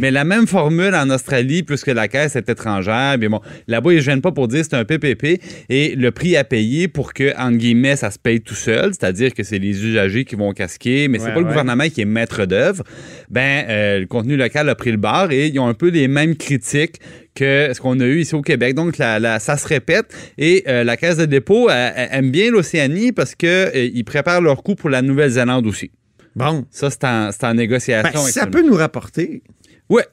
Mais 0.00 0.10
la 0.10 0.24
même 0.24 0.46
formule 0.46 0.94
en 0.94 1.08
Australie, 1.10 1.62
puisque 1.62 1.86
la 1.88 2.08
caisse 2.08 2.36
est 2.36 2.48
étrangère, 2.48 3.16
mais 3.18 3.28
bon, 3.28 3.40
là-bas, 3.68 3.92
ils 3.92 3.96
ne 3.96 4.00
gênent 4.00 4.20
pas 4.20 4.32
pour 4.32 4.48
dire 4.48 4.60
que 4.62 4.66
c'est 4.70 4.76
un 4.76 4.84
PPP 4.84 5.40
et 5.68 5.94
le 5.94 6.10
prix 6.10 6.36
à 6.36 6.44
payer 6.44 6.88
pour 6.88 7.12
que, 7.12 7.36
entre 7.38 7.56
guillemets, 7.58 7.96
ça 7.96 8.10
se 8.10 8.18
paye 8.18 8.40
tout 8.40 8.54
seul, 8.54 8.92
c'est-à-dire 8.92 9.32
que 9.34 9.42
c'est 9.42 9.58
les 9.58 9.84
usagers 9.84 10.24
qui 10.24 10.34
vont 10.34 10.52
casquer, 10.52 11.08
mais 11.08 11.18
c'est 11.18 11.26
Ouais, 11.26 11.34
pas 11.34 11.40
le 11.40 11.46
gouvernement 11.46 11.88
qui 11.88 12.00
est 12.00 12.04
maître 12.06 12.44
d'œuvre. 12.46 12.82
Ben, 13.30 13.64
euh, 13.68 14.00
le 14.00 14.06
contenu 14.06 14.36
local 14.36 14.68
a 14.68 14.74
pris 14.74 14.90
le 14.90 14.96
bar 14.96 15.30
et 15.30 15.46
ils 15.48 15.58
ont 15.58 15.66
un 15.68 15.74
peu 15.74 15.88
les 15.90 16.08
mêmes 16.08 16.36
critiques 16.36 16.96
que 17.34 17.70
ce 17.72 17.80
qu'on 17.80 17.98
a 18.00 18.04
eu 18.04 18.20
ici 18.20 18.34
au 18.34 18.42
Québec. 18.42 18.74
Donc, 18.74 18.98
la, 18.98 19.18
la- 19.18 19.38
ça 19.38 19.56
se 19.56 19.66
répète. 19.66 20.06
Et 20.36 20.64
euh, 20.68 20.84
la 20.84 20.96
Caisse 20.98 21.16
de 21.16 21.24
dépôt 21.24 21.70
elle- 21.70 21.92
elle 21.96 22.08
aime 22.12 22.30
bien 22.30 22.50
l'Océanie 22.50 23.12
parce 23.12 23.34
qu'ils 23.34 24.04
préparent 24.04 24.42
leur 24.42 24.62
coup 24.62 24.74
pour 24.74 24.90
la 24.90 25.00
Nouvelle-Zélande 25.00 25.66
aussi. 25.66 25.90
Bon. 26.34 26.64
Ça, 26.70 26.88
c'est 26.90 27.04
en, 27.44 27.54
négociation. 27.54 28.10
Ben, 28.24 28.30
ça 28.30 28.46
peut 28.46 28.62
nous 28.66 28.74
rapporter. 28.74 29.42
Ouais. 29.88 30.06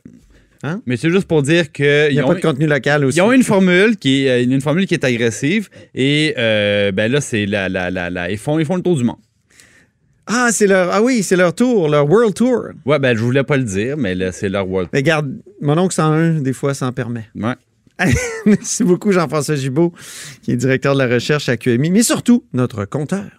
Hein? 0.64 0.82
Mais 0.86 0.98
c'est 0.98 1.10
juste 1.10 1.26
pour 1.28 1.42
dire 1.42 1.72
que 1.72 2.10
Il 2.10 2.14
n'y 2.16 2.20
a 2.20 2.24
ils 2.24 2.28
pas 2.28 2.36
de 2.36 2.42
contenu 2.42 2.68
local 2.68 3.06
aussi. 3.06 3.18
ils 3.18 3.22
ont 3.22 3.32
une 3.32 3.44
formule 3.44 3.96
qui 3.96 4.26
est 4.26 4.42
euh, 4.42 4.44
une 4.44 4.60
formule 4.60 4.86
qui 4.88 4.94
est 4.94 5.06
agressive 5.06 5.70
et 5.96 6.34
euh, 6.38 6.92
ben 6.92 7.10
là 7.10 7.22
c'est 7.22 7.46
la, 7.46 7.70
la, 7.70 7.90
la, 7.90 8.10
la- 8.10 8.30
ils 8.30 8.38
font 8.38 8.60
ils 8.60 8.66
font 8.66 8.76
le 8.76 8.82
tour 8.82 8.98
du 8.98 9.06
monde. 9.06 9.16
Ah, 10.28 10.50
c'est 10.52 10.68
leur. 10.68 10.92
Ah 10.92 11.02
oui, 11.02 11.24
c'est 11.24 11.38
leur 11.38 11.56
tour, 11.56 11.88
leur 11.88 12.08
World 12.10 12.34
Tour. 12.36 12.66
Ouais 12.86 13.00
ben 13.00 13.16
je 13.18 13.24
voulais 13.24 13.44
pas 13.46 13.56
le 13.56 13.64
dire 13.64 13.96
mais 13.98 14.16
c'est 14.34 14.50
leur 14.50 14.68
world. 14.70 14.90
Mais 14.92 15.00
regarde, 15.00 15.34
mon 15.62 15.78
oncle 15.78 15.94
101, 15.96 16.42
des 16.42 16.54
fois, 16.54 16.74
s'en 16.74 16.92
permet. 16.92 17.30
Ouais. 17.36 17.56
Merci 18.46 18.84
beaucoup, 18.84 19.12
Jean-François 19.12 19.56
Gibault, 19.56 19.94
qui 20.42 20.52
est 20.52 20.56
directeur 20.58 20.94
de 20.94 21.00
la 21.00 21.08
recherche 21.08 21.50
à 21.50 21.58
QMI, 21.58 21.90
mais 21.90 22.04
surtout 22.04 22.44
notre 22.54 22.86
compteur. 22.86 23.39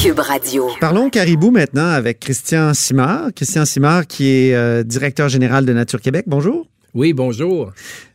Cube 0.00 0.18
Radio. 0.18 0.68
Parlons 0.80 1.10
caribou 1.10 1.50
maintenant 1.50 1.88
avec 1.88 2.20
Christian 2.20 2.74
Simard. 2.74 3.30
Christian 3.34 3.64
Simard, 3.64 4.06
qui 4.06 4.28
est 4.28 4.54
euh, 4.54 4.82
directeur 4.82 5.28
général 5.28 5.66
de 5.66 5.72
Nature 5.72 6.00
Québec. 6.00 6.24
Bonjour. 6.28 6.66
Oui, 6.94 7.12
bonjour. 7.12 7.72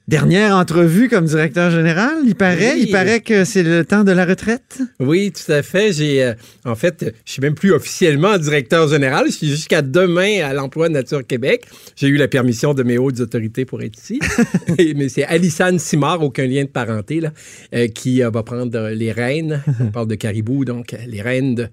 Dernière 0.08 0.56
entrevue 0.56 1.10
comme 1.10 1.26
directeur 1.26 1.70
général, 1.70 2.20
il 2.26 2.34
paraît? 2.36 2.76
Oui. 2.76 2.84
Il 2.88 2.92
paraît 2.94 3.20
que 3.20 3.44
c'est 3.44 3.62
le 3.62 3.84
temps 3.84 4.06
de 4.06 4.14
la 4.14 4.24
retraite? 4.26 4.80
Oui, 5.02 5.34
tout 5.34 5.52
à 5.52 5.62
fait. 5.62 5.92
J'ai, 5.92 6.24
euh, 6.24 6.34
en 6.64 6.76
fait, 6.76 7.14
je 7.26 7.32
suis 7.34 7.42
même 7.42 7.56
plus 7.56 7.74
officiellement 7.74 8.38
directeur 8.38 8.88
général. 8.88 9.26
Je 9.28 9.34
suis 9.34 9.48
jusqu'à 9.50 9.82
demain 9.82 10.46
à 10.46 10.54
l'emploi 10.54 10.88
de 10.88 10.94
Nature 10.94 11.28
Québec. 11.28 11.66
J'ai 11.98 12.08
eu 12.08 12.16
la 12.16 12.30
permission 12.30 12.74
de 12.74 12.84
mes 12.84 12.98
hautes 12.98 13.20
autorités 13.20 13.66
pour 13.66 13.82
être 13.82 13.98
ici. 13.98 14.22
Et- 14.78 14.94
mais 14.94 15.10
c'est 15.10 15.26
Alissane 15.26 15.78
Simard, 15.78 16.24
aucun 16.24 16.46
lien 16.48 16.64
de 16.64 16.70
parenté, 16.70 17.20
là, 17.20 17.34
euh, 17.76 17.90
qui 17.90 18.24
euh, 18.24 18.30
va 18.30 18.44
prendre 18.44 18.88
les 18.92 19.12
rênes. 19.12 19.62
On 19.82 19.88
parle 19.92 20.08
de 20.08 20.16
caribou, 20.16 20.64
donc 20.64 20.96
les 21.06 21.22
rênes 21.22 21.56
de... 21.56 21.68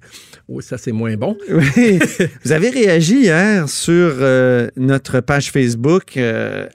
Oh, 0.49 0.61
ça, 0.61 0.77
c'est 0.77 0.91
moins 0.91 1.15
bon. 1.17 1.39
Oui. 1.49 2.01
Vous 2.45 2.51
avez 2.51 2.71
réagi 2.71 3.15
hier 3.21 3.69
sur 3.69 4.13
notre 4.77 5.21
page 5.21 5.53
Facebook 5.53 6.19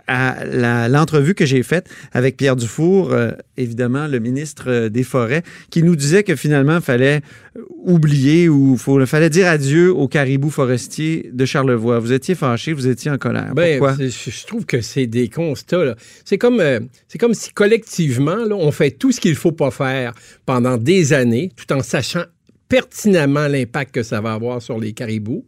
à 0.08 0.88
l'entrevue 0.88 1.36
que 1.36 1.49
j'ai 1.50 1.64
faite 1.64 1.90
avec 2.12 2.38
Pierre 2.38 2.56
Dufour, 2.56 3.12
euh, 3.12 3.32
évidemment 3.58 4.08
le 4.08 4.20
ministre 4.20 4.66
euh, 4.68 4.90
des 4.90 5.04
Forêts, 5.04 5.44
qui 5.70 5.84
nous 5.84 5.96
disait 5.96 6.24
que 6.24 6.36
finalement, 6.36 6.78
il 6.78 6.82
fallait 6.82 7.22
oublier 7.84 8.50
ou 8.50 8.78
il 9.00 9.06
fallait 9.06 9.30
dire 9.30 9.48
adieu 9.48 9.92
aux 9.92 10.08
caribous 10.08 10.50
forestiers 10.50 11.30
de 11.34 11.46
Charlevoix. 11.46 12.00
Vous 12.00 12.14
étiez 12.14 12.36
fâché, 12.36 12.74
vous 12.74 12.88
étiez 12.88 13.12
en 13.12 13.18
colère. 13.18 13.54
Ben, 13.56 13.80
Pourquoi? 13.80 13.98
je, 14.00 14.46
trouve 14.46 14.66
que 14.66 14.82
c'est 14.82 15.08
des 15.08 15.30
constats. 15.30 15.96
C'est 16.26 16.38
comme, 16.38 16.60
euh, 16.60 16.80
c'est 17.08 17.18
comme 17.18 17.34
si 17.34 17.52
collectivement, 17.52 18.36
là, 18.36 18.56
on 18.56 18.72
fait 18.72 18.92
tout 18.92 19.12
ce 19.12 19.20
qu'il 19.20 19.32
ne 19.32 19.38
faut 19.38 19.52
pas 19.52 19.72
faire 19.72 20.14
pendant 20.46 20.78
des 20.78 21.14
années, 21.14 21.52
tout 21.56 21.74
en 21.74 21.82
sachant 21.82 22.24
pertinemment 22.68 23.48
l'impact 23.48 23.96
que 23.96 24.04
ça 24.04 24.22
va 24.22 24.34
avoir 24.34 24.62
sur 24.62 24.80
les 24.80 24.94
caribous. 24.94 25.46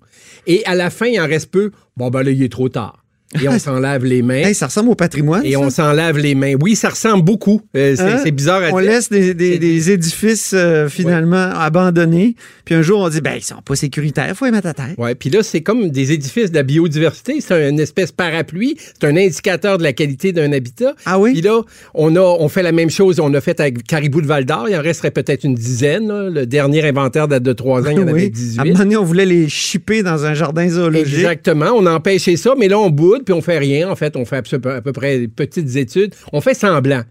Et 0.47 0.65
à 0.65 0.75
la 0.75 0.89
fin, 0.89 1.05
il 1.05 1.19
en 1.21 1.27
reste 1.27 1.51
peu. 1.51 1.71
Bon, 1.95 2.09
ben 2.09 2.23
là, 2.23 2.31
il 2.31 2.41
est 2.41 2.51
trop 2.51 2.67
tard. 2.67 3.05
Et 3.41 3.47
on 3.47 3.57
s'en 3.59 3.79
lave 3.79 4.03
les 4.03 4.21
mains. 4.21 4.35
Hey, 4.43 4.55
ça 4.55 4.65
ressemble 4.65 4.89
au 4.89 4.95
patrimoine. 4.95 5.45
et 5.45 5.51
ça? 5.53 5.59
on 5.59 5.69
s'en 5.69 5.93
lave 5.93 6.17
les 6.17 6.35
mains. 6.35 6.55
Oui, 6.61 6.75
ça 6.75 6.89
ressemble 6.89 7.23
beaucoup. 7.23 7.61
Euh, 7.75 7.95
c'est, 7.95 8.01
Hein? 8.01 8.19
c'est 8.23 8.31
bizarre 8.31 8.61
à 8.63 8.69
On 8.73 8.79
dire. 8.81 8.91
laisse 8.91 9.09
des, 9.09 9.33
des- 9.33 9.53
C'est- 9.53 9.57
des 9.59 9.91
édifices 9.91 10.51
euh, 10.53 10.89
finalement 10.89 11.49
abandonnés, 11.55 12.35
puis 12.65 12.75
un 12.75 12.81
jour 12.81 12.99
on 12.99 13.09
dit 13.09 13.21
ben 13.21 13.33
ils 13.37 13.43
sont 13.43 13.61
pas 13.63 13.75
sécuritaires, 13.75 14.27
il 14.29 14.35
faut 14.35 14.45
les 14.45 14.51
mettre 14.51 14.67
à 14.67 14.73
terre. 14.73 14.93
Ouais, 14.97 15.15
puis 15.15 15.29
là, 15.29 15.43
c'est 15.43 15.61
comme 15.61 15.89
des 15.89 16.11
édifices 16.11 16.51
de 16.51 16.55
la 16.55 16.63
biodiversité. 16.63 17.39
C'est 17.39 17.69
une 17.69 17.79
espèce 17.79 18.11
parapluie. 18.11 18.75
C'est 18.79 19.07
un 19.07 19.15
indicateur 19.15 19.77
de 19.77 19.83
la 19.83 19.93
qualité 19.93 20.31
d'un 20.33 20.51
habitat. 20.51 20.93
Ah 21.05 21.19
oui? 21.19 21.33
Puis 21.33 21.41
là, 21.41 21.61
on, 21.93 22.15
a, 22.15 22.19
on 22.21 22.49
fait 22.49 22.63
la 22.63 22.71
même 22.71 22.89
chose. 22.89 23.19
On 23.19 23.33
a 23.33 23.41
fait 23.41 23.59
avec 23.59 23.83
Caribou 23.83 24.21
de 24.21 24.27
Val 24.27 24.45
d'Or. 24.45 24.67
Il 24.69 24.75
en 24.75 24.81
resterait 24.81 25.11
peut-être 25.11 25.43
une 25.43 25.55
dizaine. 25.55 26.07
là. 26.07 26.29
Le 26.29 26.45
dernier 26.45 26.87
inventaire 26.87 27.27
date 27.27 27.43
de 27.43 27.53
trois 27.53 27.81
ans. 27.81 27.89
Il 27.91 27.97
y 27.97 27.99
en 27.99 28.07
avait 28.07 28.13
Oui. 28.13 28.23
À 28.23 28.25
un 28.25 28.29
18. 28.29 28.57
moment 28.65 28.77
donné, 28.79 28.97
on 28.97 29.03
voulait 29.03 29.25
les 29.25 29.47
chipper 29.49 30.03
dans 30.03 30.25
un 30.25 30.33
jardin 30.33 30.67
zoologique. 30.69 31.13
Exactement. 31.15 31.71
On 31.75 31.85
a 31.85 31.93
empêché 31.93 32.35
ça, 32.37 32.53
mais 32.57 32.67
là, 32.67 32.79
on 32.79 32.89
boude, 32.89 33.20
puis 33.23 33.33
on 33.33 33.41
fait 33.41 33.57
rien. 33.57 33.89
En 33.89 33.95
fait, 33.95 34.15
on 34.15 34.25
fait 34.25 34.53
à 34.65 34.81
peu 34.81 34.91
près 34.91 35.19
des 35.19 35.27
petites 35.27 35.75
études. 35.75 36.15
On 36.33 36.41
fait 36.41 36.53
semblant. 36.53 37.03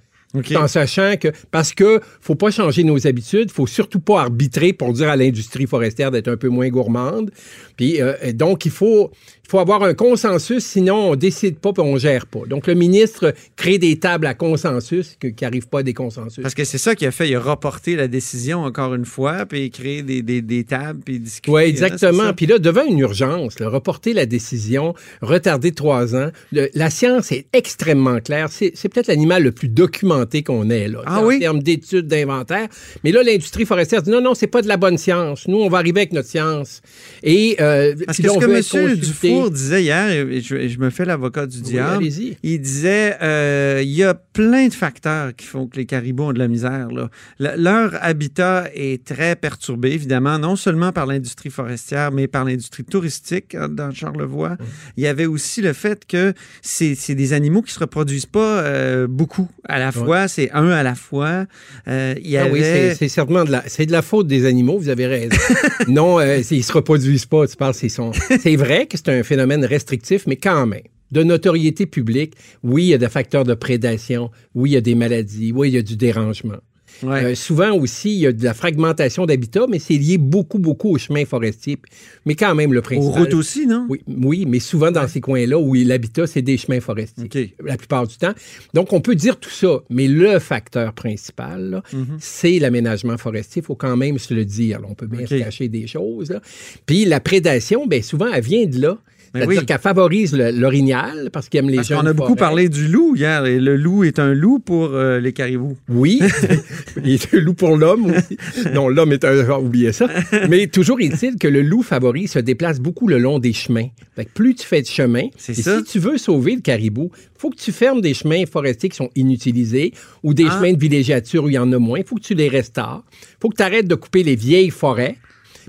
En 0.55 0.69
sachant 0.69 1.17
que, 1.17 1.29
parce 1.51 1.75
que 1.75 2.01
faut 2.21 2.37
pas 2.37 2.53
changer 2.53 2.85
nos 2.85 3.07
habitudes, 3.07 3.51
faut 3.51 3.67
surtout 3.67 3.99
pas 3.99 4.21
arbitrer 4.21 4.73
pour 4.73 4.93
dire 4.93 5.09
à 5.09 5.17
l'industrie 5.17 5.67
forestière 5.67 6.13
d'être 6.13 6.29
un 6.29 6.37
peu 6.37 6.49
moins 6.49 6.69
gourmande. 6.69 7.33
Puis, 7.77 8.01
euh, 8.01 8.15
donc, 8.33 8.65
il 8.65 8.71
faut, 8.71 9.11
faut 9.51 9.59
avoir 9.59 9.83
un 9.83 9.95
consensus, 9.95 10.65
sinon 10.65 11.11
on 11.11 11.17
décide 11.17 11.59
pas 11.59 11.73
puis 11.73 11.83
on 11.83 11.97
gère 11.97 12.27
pas. 12.27 12.41
Donc, 12.49 12.67
le 12.67 12.75
ministre 12.75 13.35
crée 13.57 13.79
des 13.79 13.99
tables 13.99 14.27
à 14.27 14.35
consensus 14.35 15.17
que- 15.19 15.27
qui 15.29 15.43
n'arrivent 15.45 15.67
pas 15.69 15.81
à 15.81 15.83
des 15.83 15.93
consensus. 15.95 16.41
Parce 16.43 16.55
que 16.55 16.65
c'est 16.65 16.79
ça 16.79 16.95
qu'il 16.95 17.09
a 17.09 17.11
fait. 17.11 17.29
Il 17.29 17.35
a 17.37 17.41
reporté 17.41 17.97
la 17.97 18.07
décision 18.09 18.61
encore 18.63 18.95
une 18.95 19.05
fois, 19.05 19.47
puis 19.47 19.71
créé 19.71 20.03
des, 20.03 20.23
des, 20.23 20.41
des 20.41 20.65
tables, 20.65 21.01
puis 21.05 21.19
discuté. 21.19 21.51
Oui, 21.51 21.63
là, 21.63 21.69
exactement. 21.69 22.33
Puis 22.33 22.47
là, 22.47 22.59
devant 22.59 22.85
une 22.85 22.99
urgence, 23.01 23.59
là, 23.59 23.69
reporter 23.69 24.13
la 24.13 24.27
décision, 24.27 24.95
retarder 25.21 25.71
de 25.71 25.75
trois 25.77 26.15
ans, 26.15 26.31
le- 26.53 26.69
la 26.75 26.91
science 26.91 27.33
est 27.33 27.47
extrêmement 27.53 28.21
claire. 28.21 28.49
C'est 28.51 28.89
peut-être 28.89 29.09
l'animal 29.09 29.43
le 29.43 29.53
plus 29.53 29.69
documenté 29.69 30.43
qu'on 30.43 30.71
ait, 30.71 30.89
là, 30.89 31.03
Ah 31.07 31.21
en 31.23 31.27
oui? 31.27 31.41
termes 31.41 31.63
d'études, 31.63 32.07
d'inventaire. 32.07 32.69
Mais 33.05 33.11
là, 33.13 33.23
l'industrie 33.23 33.65
forestière 33.67 34.03
dit 34.03 34.11
non, 34.11 34.21
non, 34.21 34.35
c'est 34.35 34.47
pas 34.47 34.63
de 34.63 34.69
la 34.69 34.77
bonne 34.77 34.97
science. 34.99 35.49
Nous, 35.49 35.59
on 35.59 35.69
va 35.69 35.79
arriver 35.79 36.01
avec 36.01 36.13
notre 36.13 36.29
science. 36.29 36.83
Et, 37.23 37.57
euh, 37.61 37.95
Parce 38.07 38.19
que 38.19 38.29
ce 38.29 38.39
que 38.39 38.45
M. 38.45 38.51
consulté. 38.97 39.40
Dufour 39.41 39.51
disait 39.51 39.83
hier, 39.83 40.11
et 40.11 40.41
je, 40.41 40.55
et 40.57 40.69
je 40.69 40.79
me 40.79 40.91
fais 40.91 41.05
l'avocat 41.05 41.47
du 41.47 41.59
Oui, 41.59 41.63
diable, 41.63 41.97
allez-y. 42.05 42.37
il 42.43 42.61
disait 42.61 43.17
euh, 43.23 43.81
il 43.83 43.91
y 43.91 44.03
a 44.05 44.15
plein 44.15 44.69
de 44.69 44.73
facteurs 44.75 45.35
qui 45.37 45.47
font 45.47 45.67
que 45.67 45.77
les 45.77 45.87
caribous 45.87 46.25
ont 46.25 46.33
de 46.33 46.39
la 46.39 46.49
misère. 46.49 46.89
là. 46.91 47.09
Le- 47.39 47.57
leur 47.57 47.93
habitat 48.03 48.69
est 48.75 49.05
très 49.05 49.37
perturbé, 49.37 49.91
évidemment, 49.93 50.39
non 50.39 50.57
seulement 50.57 50.93
par 50.93 51.07
l'industrie 51.07 51.51
forestière, 51.51 52.13
mais 52.13 52.27
par 52.29 52.45
l'industrie 52.45 52.85
touristique 52.85 53.55
hein, 53.55 53.69
dans 53.69 53.91
Charlevoix. 53.93 54.57
Il 54.97 55.05
y 55.05 55.07
avait 55.07 55.27
aussi 55.27 55.61
le 55.63 55.73
fait 55.73 56.05
que 56.07 56.33
c'est 56.63 57.15
des 57.15 57.33
animaux 57.33 57.63
qui 57.63 57.73
se 57.73 57.79
reproduisent 57.81 58.27
pas 58.27 58.61
euh, 58.61 59.07
beaucoup 59.09 59.49
à 59.69 59.79
la 59.79 59.93
fois, 59.93 60.29
c'est 60.29 60.51
un 60.53 60.69
à 60.71 60.83
la 60.83 60.95
fois. 60.95 61.47
Euh, 61.89 62.15
il 62.23 62.31
y 62.31 62.37
Ah 62.37 62.45
oui, 62.51 62.61
avait... 62.61 62.91
c'est- 62.91 62.95
c'est 62.95 63.09
certainement 63.09 63.45
de 63.45 63.51
la, 63.53 63.63
c'est 63.67 63.87
de 63.87 63.93
la 63.93 64.03
faute 64.03 64.27
des 64.27 64.45
animaux, 64.47 64.79
vous 64.79 64.89
avez 64.89 65.07
raison. 65.07 65.37
non, 65.89 66.21
ils 66.21 66.65
se 66.65 66.73
reproduisent 66.73 67.27
pas, 67.27 67.47
tu 67.47 67.57
parles, 67.57 67.75
c'est 67.75 67.89
son- 67.89 68.13
C'est 68.41 68.57
vrai 68.57 68.87
que 68.87 68.97
c'est 68.97 69.09
un 69.09 69.23
phénomène 69.31 69.65
restrictif, 69.65 70.21
mais 70.27 70.37
quand 70.37 70.67
même. 70.67 70.87
De 71.13 71.23
notoriété 71.25 71.87
publique, 71.87 72.33
oui, 72.63 72.83
il 72.85 72.89
y 72.89 72.95
a 72.95 72.99
des 72.99 73.09
facteurs 73.09 73.45
de 73.45 73.55
prédation, 73.55 74.31
oui, 74.55 74.71
il 74.71 74.73
y 74.75 74.77
a 74.77 74.81
des 74.81 74.95
maladies, 75.05 75.51
oui, 75.55 75.69
il 75.71 75.75
y 75.75 75.79
a 75.79 75.83
du 75.83 75.97
dérangement. 75.97 76.61
Ouais. 77.03 77.25
Euh, 77.25 77.35
souvent 77.35 77.73
aussi, 77.83 78.11
il 78.17 78.21
y 78.21 78.27
a 78.27 78.33
de 78.33 78.45
la 78.45 78.53
fragmentation 78.53 79.25
d'habitat, 79.25 79.65
mais 79.71 79.79
c'est 79.79 79.97
lié 79.97 80.19
beaucoup, 80.19 80.59
beaucoup 80.59 80.91
aux 80.95 80.99
chemins 80.99 81.25
forestiers. 81.25 81.79
Mais 82.27 82.35
quand 82.35 82.55
même, 82.55 82.73
le 82.75 82.81
Aux 82.81 82.83
principal... 82.91 83.19
routes 83.23 83.35
aussi, 83.35 83.67
non? 83.67 83.87
Oui, 83.89 84.01
oui, 84.07 84.45
mais 84.47 84.61
souvent 84.61 84.91
dans 84.91 85.09
ces 85.09 85.21
coins-là 85.21 85.59
où 85.59 85.73
l'habitat, 85.75 86.27
c'est 86.27 86.43
des 86.43 86.59
chemins 86.59 86.81
forestiers. 86.81 87.55
La 87.65 87.77
plupart 87.79 88.07
du 88.07 88.17
temps. 88.19 88.35
Donc, 88.75 88.93
on 88.93 89.01
peut 89.01 89.15
dire 89.15 89.37
tout 89.39 89.51
ça, 89.63 89.81
mais 89.89 90.09
le 90.09 90.39
facteur 90.39 90.93
principal, 90.93 91.83
Mhm. 91.93 92.19
c'est 92.21 92.59
l'aménagement 92.59 93.17
forestier. 93.17 93.63
Il 93.63 93.65
faut 93.65 93.77
quand 93.77 93.97
même 93.97 94.19
se 94.19 94.35
le 94.35 94.45
dire. 94.45 94.81
là. 94.81 94.87
On 94.91 94.95
peut 94.95 95.07
bien 95.07 95.27
se 95.27 95.37
cacher 95.39 95.69
des 95.69 95.87
choses. 95.87 96.31
là. 96.31 96.41
Puis 96.87 97.05
la 97.07 97.21
prédation, 97.21 97.87
bien 97.87 98.03
souvent, 98.03 98.29
elle 98.33 98.45
vient 98.45 98.67
de 98.67 98.79
là. 98.81 98.99
C'est-à-dire 99.35 99.61
oui. 99.61 99.67
qu'elle 99.67 99.79
favorise 99.79 100.35
l'orignal 100.37 101.31
parce 101.33 101.49
qu'il 101.49 101.61
aime 101.61 101.71
les 101.71 101.77
Parce 101.77 101.89
jeunes 101.89 102.01
qu'on 102.01 102.07
a 102.07 102.13
beaucoup 102.13 102.29
forêts. 102.31 102.39
parlé 102.39 102.69
du 102.69 102.89
loup 102.89 103.15
hier, 103.15 103.47
et 103.47 103.61
le 103.61 103.77
loup 103.77 104.03
est 104.05 104.19
un 104.19 104.35
loup 104.35 104.59
pour 104.59 104.87
euh, 104.93 105.21
les 105.21 105.33
caribous. 105.33 105.77
Oui, 105.89 106.21
il 107.05 107.13
est 107.15 107.35
un 107.35 107.39
loup 107.39 107.55
pour 107.55 107.77
l'homme 107.77 108.07
aussi. 108.07 108.37
Non, 108.75 108.89
l'homme 108.89 109.13
est 109.13 109.25
un... 109.25 109.49
ah, 109.49 109.61
Oubliez 109.61 109.93
ça. 109.93 110.09
Mais 110.49 110.67
toujours 110.67 111.01
est-il 111.01 111.37
que 111.39 111.47
le 111.49 111.63
loup 111.63 111.83
favori 111.83 112.27
se 112.29 112.39
déplace 112.41 112.81
beaucoup 112.81 113.07
le 113.07 113.19
long 113.19 113.39
des 113.39 113.53
chemins. 113.53 113.87
Fait 114.17 114.25
que 114.25 114.31
plus 114.33 114.55
tu 114.55 114.67
fais 114.67 114.83
de 114.83 114.87
chemin, 114.87 115.25
et 115.49 115.55
ça. 115.55 115.79
si 115.79 115.85
tu 115.85 115.99
veux 115.99 116.19
sauver 116.19 116.55
le 116.57 116.61
caribou, 116.61 117.11
faut 117.39 117.51
que 117.51 117.57
tu 117.57 117.73
fermes 117.73 118.01
des 118.01 118.15
chemins 118.15 118.45
forestiers 118.51 118.89
qui 118.89 118.97
sont 118.97 119.11
inutilisés 119.15 119.93
ou 120.23 120.35
des 120.35 120.47
Ah. 120.49 120.57
chemins 120.59 120.73
de 120.73 120.79
villégiature 120.81 121.45
où 121.45 121.49
il 121.49 121.55
y 121.55 121.59
en 121.59 121.71
a 121.73 121.79
moins. 121.79 121.99
Il 121.99 122.05
faut 122.05 122.17
que 122.17 122.23
tu 122.23 122.35
les 122.35 122.49
restaures. 122.49 123.05
faut 123.41 123.49
que 123.49 123.57
tu 123.57 123.63
arrêtes 123.63 123.87
de 123.89 123.95
couper 123.95 124.23
les 124.25 124.35
vieilles 124.37 124.71
forêts. 124.71 125.17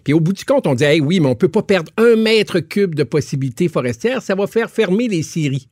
Puis 0.03 0.13
au 0.13 0.19
bout 0.19 0.33
du 0.33 0.45
compte, 0.45 0.67
on 0.67 0.75
dit, 0.75 0.83
hey, 0.83 1.00
oui, 1.01 1.19
mais 1.19 1.27
on 1.27 1.36
peut 1.36 1.48
pas 1.50 1.63
perdre 1.63 1.91
un 1.98 2.15
mètre 2.15 2.60
cube 2.60 2.95
de 2.95 3.03
possibilités 3.03 3.67
forestières. 3.67 4.21
Ça 4.21 4.36
va 4.36 4.48
faire 4.48 4.69
fermer 4.69 5.07
les 5.07 5.24
scieries. 5.24 5.67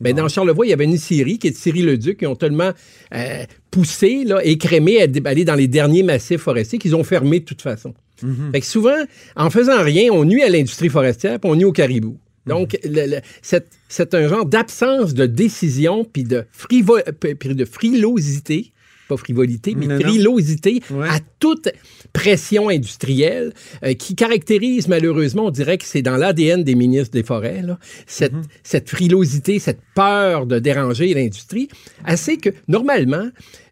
Ben, 0.00 0.14
Dans 0.14 0.28
Charlevoix, 0.28 0.66
il 0.66 0.70
y 0.70 0.72
avait 0.72 0.84
une 0.84 0.96
scierie 0.98 1.38
qui 1.38 1.46
est 1.48 1.56
Scierie-le-Duc 1.56 2.18
qui 2.18 2.26
ont 2.26 2.34
tellement 2.34 2.72
euh, 3.14 3.44
poussé, 3.70 4.24
là, 4.24 4.44
écrémé 4.44 5.00
à 5.00 5.06
aller 5.28 5.44
dans 5.44 5.54
les 5.54 5.68
derniers 5.68 6.02
massifs 6.02 6.40
forestiers 6.40 6.78
qu'ils 6.80 6.96
ont 6.96 7.04
fermé 7.04 7.40
de 7.40 7.44
toute 7.44 7.62
façon. 7.62 7.94
Fait 8.52 8.60
que 8.60 8.66
souvent, 8.66 8.96
en 9.36 9.50
faisant 9.50 9.82
rien, 9.82 10.10
on 10.12 10.24
nuit 10.24 10.42
à 10.42 10.48
l'industrie 10.48 10.88
forestière 10.88 11.38
puis 11.38 11.50
on 11.50 11.54
nuit 11.56 11.64
au 11.64 11.72
caribou. 11.72 12.16
Donc, 12.46 12.76
le- 12.84 13.06
le- 13.06 13.20
c'est 13.88 14.14
un 14.14 14.28
genre 14.28 14.44
d'absence 14.46 15.14
de 15.14 15.26
décision 15.26 16.04
puis 16.04 16.24
de, 16.24 16.44
frivo- 16.52 17.02
puis 17.18 17.54
de 17.54 17.64
frilosité, 17.64 18.72
pas 19.08 19.16
frivolité, 19.16 19.74
mais 19.76 19.86
Non, 19.86 19.98
frilosité 20.00 20.80
Ouais. 20.90 21.08
à 21.08 21.18
toute 21.40 21.68
pression 22.12 22.68
industrielle 22.68 23.52
euh, 23.84 23.94
qui 23.94 24.14
caractérise 24.14 24.88
malheureusement, 24.88 25.46
on 25.46 25.50
dirait 25.50 25.78
que 25.78 25.84
c'est 25.84 26.02
dans 26.02 26.16
l'ADN 26.16 26.62
des 26.64 26.74
ministres 26.74 27.12
des 27.12 27.22
Forêts, 27.22 27.62
là, 27.62 27.78
cette, 28.06 28.32
Mhm. 28.32 28.42
cette 28.62 28.88
frilosité, 28.88 29.58
cette 29.58 29.80
peur 29.94 30.46
de 30.46 30.58
déranger 30.58 31.12
l'industrie, 31.14 31.68
assez 32.04 32.36
que 32.36 32.50
normalement, 32.68 33.28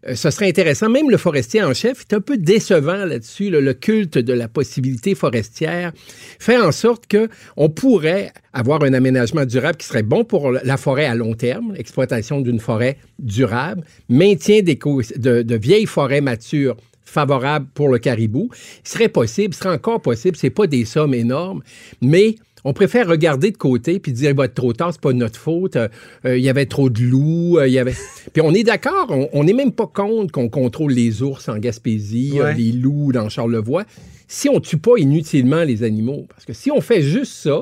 euh, 0.07 0.15
ce 0.15 0.29
serait 0.29 0.47
intéressant, 0.47 0.89
même 0.89 1.09
le 1.09 1.17
forestier 1.17 1.63
en 1.63 1.73
chef 1.73 2.01
est 2.01 2.13
un 2.13 2.21
peu 2.21 2.37
décevant 2.37 3.05
là-dessus, 3.05 3.49
là, 3.49 3.59
le 3.61 3.73
culte 3.73 4.17
de 4.17 4.33
la 4.33 4.47
possibilité 4.47 5.15
forestière, 5.15 5.91
fait 6.39 6.57
en 6.57 6.71
sorte 6.71 7.07
que 7.07 7.29
on 7.57 7.69
pourrait 7.69 8.31
avoir 8.53 8.83
un 8.83 8.93
aménagement 8.93 9.45
durable 9.45 9.77
qui 9.77 9.87
serait 9.87 10.03
bon 10.03 10.23
pour 10.23 10.51
la 10.51 10.77
forêt 10.77 11.05
à 11.05 11.15
long 11.15 11.33
terme, 11.33 11.73
l'exploitation 11.73 12.41
d'une 12.41 12.59
forêt 12.59 12.97
durable, 13.19 13.83
maintien 14.09 14.61
d'éco- 14.61 15.01
de, 15.15 15.41
de 15.41 15.55
vieilles 15.55 15.85
forêts 15.85 16.21
matures 16.21 16.77
favorables 17.05 17.67
pour 17.73 17.89
le 17.89 17.99
caribou. 17.99 18.49
Il 18.85 18.89
serait 18.89 19.09
possible, 19.09 19.53
serait 19.53 19.75
encore 19.75 20.01
possible, 20.01 20.35
c'est 20.35 20.49
pas 20.49 20.67
des 20.67 20.85
sommes 20.85 21.13
énormes, 21.13 21.61
mais 22.01 22.35
on 22.65 22.73
préfère 22.73 23.07
regarder 23.07 23.51
de 23.51 23.57
côté 23.57 23.99
puis 23.99 24.11
dire 24.13 24.29
il 24.31 24.35
va 24.35 24.45
être 24.45 24.53
trop 24.53 24.73
tard, 24.73 24.91
c'est 24.93 25.01
pas 25.01 25.11
de 25.13 25.17
notre 25.17 25.39
faute. 25.39 25.75
euh, 25.75 25.87
euh, 26.25 26.37
il 26.37 26.43
y 26.43 26.49
avait 26.49 26.65
trop 26.65 26.89
de 26.89 27.01
loups, 27.01 27.57
euh, 27.59 27.67
il 27.67 27.73
y 27.73 27.79
avait. 27.79 27.93
Puis 28.33 28.41
on 28.41 28.53
est 28.53 28.63
d'accord, 28.63 29.13
on- 29.33 29.43
n'est 29.43 29.53
même 29.53 29.71
pas 29.73 29.87
contre 29.87 30.31
qu'on 30.31 30.49
contrôle 30.49 30.93
les 30.93 31.21
ours 31.21 31.49
en 31.49 31.57
Gaspésie, 31.57 32.39
Ouais. 32.41 32.53
les 32.55 32.71
loups 32.71 33.11
dans 33.11 33.27
Charlevoix. 33.29 33.83
Si 34.27 34.47
on 34.49 34.59
tue 34.59 34.77
pas 34.77 34.93
inutilement 34.97 35.63
les 35.63 35.83
animaux, 35.83 36.25
parce 36.29 36.45
que 36.45 36.53
si 36.53 36.71
on 36.71 36.81
fait 36.81 37.01
juste 37.01 37.33
ça, 37.33 37.61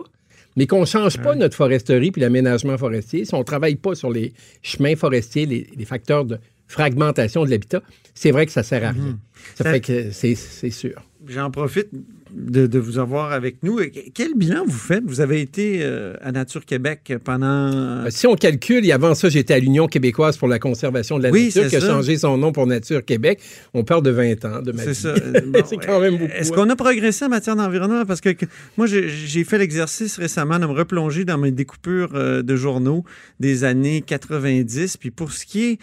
mais 0.55 0.67
qu'on 0.67 0.81
ne 0.81 0.85
change 0.85 1.17
pas 1.17 1.33
notre 1.35 1.55
foresterie 1.55 2.11
puis 2.11 2.21
l'aménagement 2.21 2.77
forestier, 2.77 3.25
si 3.25 3.33
on 3.33 3.39
ne 3.39 3.43
travaille 3.43 3.75
pas 3.75 3.95
sur 3.95 4.11
les 4.11 4.33
chemins 4.61 4.95
forestiers, 4.95 5.45
les, 5.45 5.67
les 5.75 5.85
facteurs 5.85 6.25
de 6.25 6.37
fragmentation 6.67 7.43
de 7.45 7.49
l'habitat, 7.49 7.81
c'est 8.13 8.31
vrai 8.31 8.45
que 8.45 8.51
ça 8.51 8.63
sert 8.63 8.83
à 8.85 8.91
rien. 8.91 9.17
Ça 9.55 9.63
Ça- 9.65 9.71
fait 9.71 9.79
que 9.81 10.11
c'est 10.11 10.35
sûr. 10.69 11.01
J'en 11.27 11.51
profite 11.51 11.89
de, 12.33 12.67
de 12.67 12.79
vous 12.79 12.99
avoir 12.99 13.31
avec 13.31 13.63
nous. 13.63 13.79
Quel 14.13 14.33
bilan 14.35 14.63
vous 14.65 14.77
faites? 14.77 15.03
Vous 15.05 15.21
avez 15.21 15.41
été 15.41 15.79
euh, 15.81 16.15
à 16.21 16.31
Nature 16.31 16.65
Québec 16.65 17.13
pendant... 17.23 17.45
Euh, 17.47 18.07
Si 18.09 18.27
on 18.27 18.35
calcule, 18.35 18.85
et 18.85 18.91
avant 18.91 19.15
ça, 19.15 19.29
j'étais 19.29 19.53
à 19.53 19.59
l'Union 19.59 19.87
québécoise 19.87 20.37
pour 20.37 20.47
la 20.47 20.59
conservation 20.59 21.17
de 21.17 21.23
la 21.23 21.29
Oui, 21.31 21.45
nature, 21.45 21.67
qui 21.67 21.75
a 21.75 21.81
ça. 21.81 21.87
changé 21.87 22.17
son 22.17 22.37
nom 22.37 22.51
pour 22.51 22.67
Nature 22.67 23.03
Québec. 23.03 23.39
On 23.73 23.83
parle 23.83 24.03
de 24.03 24.11
20 24.11 24.45
ans 24.45 24.61
de 24.61 24.71
ma 24.71 24.83
C'est 24.83 24.89
vie. 24.89 24.95
ça. 24.95 25.13
Bon, 25.45 25.61
c'est 25.67 25.77
quand 25.77 25.99
même 25.99 26.17
beaucoup. 26.17 26.31
Est-ce 26.33 26.51
hein. 26.51 26.55
qu'on 26.55 26.69
a 26.69 26.75
progressé 26.75 27.25
en 27.25 27.29
matière 27.29 27.55
d'environnement? 27.55 28.05
Parce 28.05 28.21
que, 28.21 28.29
que 28.29 28.45
moi, 28.77 28.87
j'ai 28.87 29.09
j'ai 29.09 29.43
fait 29.43 29.57
l'exercice 29.57 30.17
récemment 30.17 30.59
de 30.59 30.65
me 30.65 30.71
replonger 30.71 31.25
dans 31.25 31.37
mes 31.37 31.51
découpures 31.51 32.11
euh, 32.15 32.41
de 32.41 32.55
journaux 32.55 33.03
des 33.39 33.63
années 33.63 34.01
90. 34.01 34.97
Puis 34.97 35.11
pour 35.11 35.31
ce 35.31 35.45
qui 35.45 35.63
est, 35.63 35.79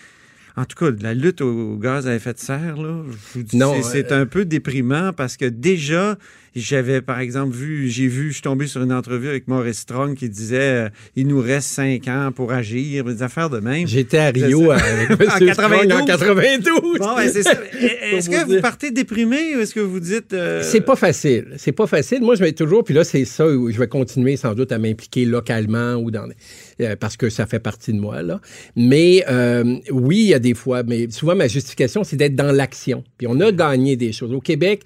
en 0.58 0.64
tout 0.64 0.76
cas, 0.76 0.90
la 1.00 1.14
lutte 1.14 1.40
au 1.40 1.76
gaz 1.76 2.06
à 2.08 2.14
effet 2.14 2.32
de 2.32 2.38
serre, 2.38 2.76
là, 2.76 3.02
je 3.10 3.38
vous 3.38 3.44
dis, 3.44 3.56
Non, 3.56 3.80
c'est- 3.82 4.10
euh, 4.12 4.22
un 4.22 4.26
peu 4.26 4.44
déprimant 4.44 5.12
parce 5.12 5.36
que 5.36 5.44
déjà, 5.44 6.18
j'avais, 6.56 7.00
par 7.02 7.20
exemple, 7.20 7.54
vu, 7.54 7.88
j'ai 7.88 8.08
vu, 8.08 8.28
je 8.28 8.32
suis 8.34 8.42
tombé 8.42 8.66
sur 8.66 8.82
une 8.82 8.92
entrevue 8.92 9.28
avec 9.28 9.46
Maurice 9.46 9.78
Strong 9.80 10.16
qui 10.16 10.28
disait 10.28 10.86
euh, 10.86 10.88
il 11.14 11.28
nous 11.28 11.40
reste 11.40 11.68
cinq 11.68 12.08
ans 12.08 12.32
pour 12.34 12.50
agir, 12.52 13.04
des 13.04 13.22
affaires 13.22 13.50
de 13.50 13.60
même. 13.60 13.86
J'étais 13.86 14.18
à 14.18 14.30
Rio 14.30 14.70
avec 14.72 15.10
En 15.30 15.36
M. 15.38 15.52
Strong 15.54 15.92
en 15.92 16.04
92. 16.04 16.06
92. 16.06 16.98
Bon, 16.98 17.14
ben, 17.16 17.28
c'est 17.30 17.42
ça. 17.44 17.52
Est-ce 18.12 18.28
que 18.28 18.44
vous 18.46 18.60
partez 18.60 18.90
déprimé 18.90 19.54
ou 19.54 19.60
est-ce 19.60 19.74
que 19.74 19.80
vous 19.80 20.00
dites. 20.00 20.32
euh, 20.32 20.62
C'est 20.64 20.80
pas 20.80 20.96
facile. 20.96 21.54
C'est 21.58 21.70
pas 21.72 21.86
facile. 21.86 22.22
Moi, 22.22 22.34
je 22.34 22.40
vais 22.42 22.52
toujours, 22.52 22.82
puis 22.82 22.94
là, 22.94 23.04
c'est 23.04 23.24
ça 23.24 23.46
où 23.46 23.70
je 23.70 23.78
vais 23.78 23.86
continuer 23.86 24.36
sans 24.36 24.54
doute 24.54 24.72
à 24.72 24.78
m'impliquer 24.78 25.24
localement 25.26 25.94
ou 25.94 26.10
dans 26.10 26.26
euh, 26.80 26.96
parce 26.96 27.16
que 27.16 27.28
ça 27.28 27.46
fait 27.46 27.58
partie 27.58 27.92
de 27.92 27.98
moi 27.98 28.22
là. 28.22 28.40
Mais 28.76 29.24
euh, 29.28 29.76
oui, 29.90 30.16
il 30.18 30.28
y 30.28 30.34
a 30.34 30.38
des 30.38 30.54
fois, 30.54 30.82
mais 30.82 31.10
souvent 31.10 31.34
ma 31.34 31.48
justification, 31.48 32.04
c'est 32.04 32.16
d'être 32.16 32.36
dans 32.36 32.52
l'action. 32.52 33.04
Puis 33.16 33.26
on 33.26 33.40
a 33.40 33.52
gagné 33.52 33.96
des 33.96 34.12
choses. 34.12 34.32
Au 34.32 34.40
Québec, 34.40 34.82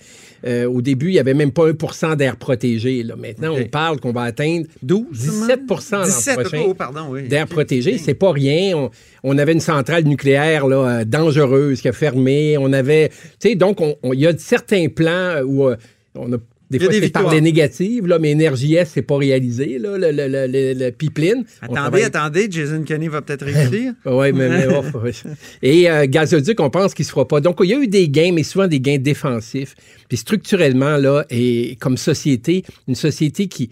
euh, 0.46 0.66
au 0.66 0.82
début, 0.82 1.08
il 1.08 1.14
y 1.14 1.18
avait 1.18 1.34
même 1.34 1.52
pas 1.52 1.68
1 1.68 2.16
d'air 2.16 2.36
protégé. 2.36 3.02
Là. 3.02 3.14
Maintenant, 3.16 3.54
on 3.54 3.64
parle 3.64 4.00
qu'on 4.00 4.12
va 4.12 4.22
atteindre 4.22 4.66
12 4.82 5.04
17 5.12 5.60
l'an 5.92 6.04
17 6.04 6.40
prochain 6.40 6.62
oh, 6.66 6.74
pardon, 6.74 7.06
oui. 7.10 7.28
d'air 7.28 7.44
OK. 7.44 7.50
protégé. 7.50 7.98
C'est 7.98 8.14
pas 8.14 8.32
rien. 8.32 8.76
On, 8.76 8.90
on 9.22 9.38
avait 9.38 9.52
une 9.52 9.60
centrale 9.60 10.04
nucléaire 10.04 10.66
là, 10.66 11.04
dangereuse 11.04 11.80
qui 11.80 11.88
a 11.88 11.92
fermé. 11.92 12.56
On 12.58 12.72
avait. 12.72 13.10
Tu 13.40 13.50
sais, 13.50 13.54
donc, 13.54 13.80
on- 13.80 13.96
on- 14.02 14.12
il 14.12 14.20
y 14.20 14.26
a 14.26 14.36
certains 14.36 14.88
plans 14.88 15.42
où 15.44 15.68
on 16.14 16.32
a. 16.32 16.36
Des 16.72 16.84
fois, 16.84 16.92
des 16.92 17.00
c'est 17.02 17.10
par 17.10 17.32
les 17.32 17.40
négatives, 17.40 18.06
là, 18.06 18.18
mais 18.18 18.30
Énergie 18.30 18.74
S, 18.74 18.90
c'est 18.94 19.02
pas 19.02 19.16
réalisé, 19.16 19.78
là, 19.78 19.96
le, 19.98 20.10
le, 20.10 20.26
le, 20.28 20.74
le- 20.74 20.90
pipeline. 20.90 21.44
Attendez, 21.60 21.74
travaille- 21.80 22.02
attendez, 22.02 22.46
Jason 22.50 22.82
Kenney 22.82 23.08
va 23.08 23.22
peut-être 23.22 23.44
réussir. 23.44 23.92
oui, 24.06 24.32
mais, 24.32 24.48
mais 24.48 24.66
ouais. 24.66 25.12
Et 25.62 25.90
euh, 25.90 26.06
gazoduc, 26.08 26.58
on 26.60 26.70
pense 26.70 26.94
qu'il 26.94 27.02
ne 27.04 27.06
se 27.06 27.12
fera 27.12 27.28
pas. 27.28 27.40
Donc, 27.40 27.58
il 27.62 27.70
y 27.70 27.74
a 27.74 27.78
eu 27.78 27.86
des 27.88 28.08
gains, 28.08 28.32
mais 28.32 28.42
souvent 28.42 28.66
des 28.66 28.80
gains 28.80 28.98
défensifs. 28.98 29.74
Puis 30.08 30.16
structurellement, 30.18 30.96
là, 30.96 31.24
et 31.30 31.76
comme 31.80 31.96
société, 31.96 32.64
une 32.88 32.94
société 32.94 33.46
qui, 33.46 33.70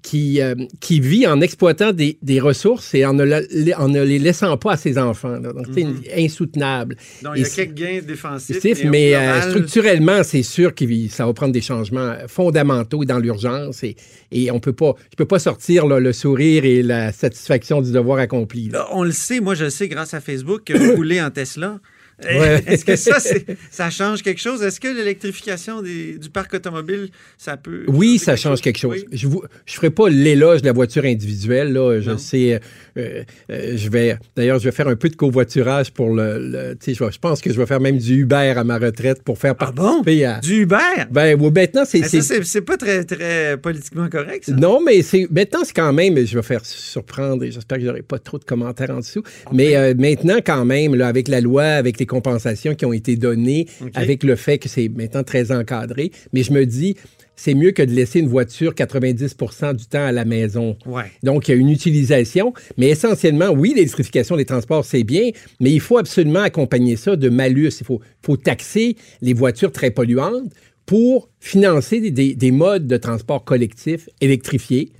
qui, 0.00 0.40
euh, 0.40 0.54
qui 0.80 1.00
vit 1.00 1.26
en 1.26 1.40
exploitant 1.42 1.92
des, 1.92 2.16
des 2.22 2.40
ressources 2.40 2.94
et 2.94 3.04
en 3.04 3.12
ne, 3.12 3.24
la- 3.24 3.42
en 3.78 3.88
ne 3.88 4.02
les 4.02 4.18
laissant 4.18 4.56
pas 4.56 4.72
à 4.72 4.76
ses 4.78 4.96
enfants. 4.96 5.36
là. 5.38 5.52
Donc, 5.52 5.66
c'est 5.74 5.84
insoutenable. 6.24 6.96
Donc, 7.22 7.34
il 7.36 7.42
y 7.42 7.44
a 7.44 7.48
quelques 7.48 7.74
gains 7.74 8.00
défensifs. 8.06 8.84
Mais 8.84 9.14
euh, 9.14 9.50
structurellement, 9.50 10.22
c'est 10.22 10.42
sûr 10.42 10.74
que 10.74 10.84
ça 11.10 11.26
va 11.26 11.32
prendre 11.34 11.52
des 11.52 11.60
changements 11.60 12.14
fondamentaux 12.26 13.04
dans 13.04 13.18
l'urgence 13.18 13.82
et, 13.84 13.96
et 14.30 14.50
on 14.50 14.60
peut 14.60 14.72
pas, 14.72 14.94
je 15.10 15.16
peux 15.16 15.26
pas 15.26 15.38
sortir 15.38 15.86
là, 15.86 16.00
le 16.00 16.12
sourire 16.12 16.64
et 16.64 16.82
la 16.82 17.12
satisfaction 17.12 17.82
du 17.82 17.92
devoir 17.92 18.18
accompli. 18.18 18.68
là, 18.70 18.86
on 18.92 19.02
le 19.04 19.12
sait, 19.12 19.40
moi 19.40 19.54
je 19.54 19.64
le 19.64 19.70
sais 19.70 19.88
grâce 19.88 20.14
à 20.14 20.20
Facebook 20.20 20.62
que 20.64 20.72
vous 20.76 20.92
roulez 20.96 21.20
en 21.20 21.30
Tesla. 21.30 21.80
Ouais. 22.24 22.62
Est-ce 22.66 22.84
que 22.84 22.96
ça, 22.96 23.18
ça 23.70 23.90
change 23.90 24.22
quelque 24.22 24.40
chose? 24.40 24.62
Est-ce 24.62 24.80
que 24.80 24.88
l'électrification 24.88 25.82
du 25.82 26.18
parc 26.32 26.54
automobile, 26.54 27.08
ça 27.38 27.56
peut. 27.56 27.84
Oui, 27.88 28.18
ça 28.18 28.36
change 28.36 28.60
quelque 28.60 28.78
chose. 28.78 29.04
Oui. 29.10 29.18
Je 29.18 29.26
ne 29.28 29.34
je 29.66 29.74
ferai 29.74 29.90
pas 29.90 30.08
l'éloge 30.08 30.62
de 30.62 30.66
la 30.66 30.72
voiture 30.72 31.04
individuelle. 31.04 31.72
Là. 31.72 32.00
Je 32.00 32.10
Non. 32.10 32.18
sais, 32.18 32.60
euh, 32.98 33.22
euh, 33.50 33.72
je 33.76 33.88
vais, 33.88 34.16
d'ailleurs, 34.36 34.58
je 34.58 34.64
vais 34.64 34.72
faire 34.72 34.88
un 34.88 34.96
peu 34.96 35.08
de 35.08 35.16
covoiturage 35.16 35.90
pour 35.92 36.14
le. 36.14 36.76
je, 36.86 37.18
pense 37.18 37.40
que 37.40 37.52
je 37.52 37.58
vais 37.58 37.66
faire 37.66 37.80
même 37.80 37.98
du 37.98 38.20
Uber 38.22 38.54
à 38.56 38.64
ma 38.64 38.78
retraite 38.78 39.22
pour 39.22 39.38
faire 39.38 39.54
Ah 39.58 39.72
bon? 39.72 39.82
participer 39.82 40.24
à. 40.24 40.40
Du 40.40 40.62
Uber? 40.62 40.76
Ben, 41.10 41.38
oui, 41.40 41.50
maintenant, 41.54 41.84
c'est. 41.84 42.00
Mais 42.00 42.20
c'est- 42.42 42.60
pas 42.62 42.76
très, 42.76 43.04
très 43.04 43.56
politiquement 43.56 44.08
correct, 44.08 44.44
ça. 44.46 44.52
Non, 44.52 44.80
mais 44.84 45.00
maintenant, 45.30 45.60
c'est 45.64 45.72
quand 45.74 45.92
même, 45.92 46.24
je 46.24 46.36
vais 46.36 46.42
faire 46.42 46.64
surprendre 46.64 47.42
et 47.44 47.50
j'espère 47.50 47.78
que 47.78 47.84
j'aurai 47.84 48.02
pas 48.02 48.18
trop 48.18 48.38
de 48.38 48.44
commentaires 48.44 48.90
en 48.90 48.98
dessous. 48.98 49.22
Mais 49.52 49.74
euh, 49.76 49.94
maintenant, 49.98 50.36
quand 50.44 50.64
même, 50.64 50.94
là, 50.94 51.08
avec 51.08 51.28
la 51.28 51.40
loi, 51.40 51.64
avec 51.64 51.98
les 51.98 52.06
compensations 52.16 52.74
qui 52.74 52.84
ont 52.84 52.92
été 52.92 53.16
données, 53.16 53.66
avec 53.94 54.22
le 54.22 54.36
fait 54.36 54.58
que 54.58 54.68
c'est 54.68 54.88
maintenant 54.88 55.24
très 55.24 55.50
encadré, 55.50 56.10
mais 56.32 56.42
je 56.42 56.52
me 56.52 56.64
dis, 56.66 56.94
c'est 57.36 57.54
mieux 57.54 57.72
que 57.72 57.82
de 57.82 57.90
laisser 57.92 58.20
une 58.20 58.28
voiture 58.28 58.74
90 58.74 59.36
du 59.80 59.86
temps 59.86 60.04
à 60.04 60.12
la 60.12 60.24
maison. 60.24 60.76
Ouais. 60.86 61.04
Donc, 61.22 61.48
il 61.48 61.52
y 61.52 61.54
a 61.54 61.56
une 61.56 61.70
utilisation, 61.70 62.52
mais 62.76 62.88
essentiellement, 62.90 63.50
oui, 63.50 63.72
l'électrification 63.74 64.36
des 64.36 64.44
transports, 64.44 64.84
c'est 64.84 65.02
bien, 65.04 65.30
mais 65.58 65.70
il 65.72 65.80
faut 65.80 65.98
absolument 65.98 66.42
accompagner 66.42 66.96
ça 66.96 67.16
de 67.16 67.28
malus. 67.30 67.72
Il 67.80 67.86
faut, 67.86 68.00
faut 68.24 68.36
taxer 68.36 68.96
les 69.22 69.32
voitures 69.32 69.72
très 69.72 69.90
polluantes 69.90 70.52
pour 70.84 71.30
financer 71.40 72.00
des, 72.00 72.10
des- 72.10 72.34
des 72.34 72.50
modes 72.50 72.86
de 72.86 72.96
transport 72.98 73.44
collectif 73.44 74.08
électrifiés. 74.20 74.90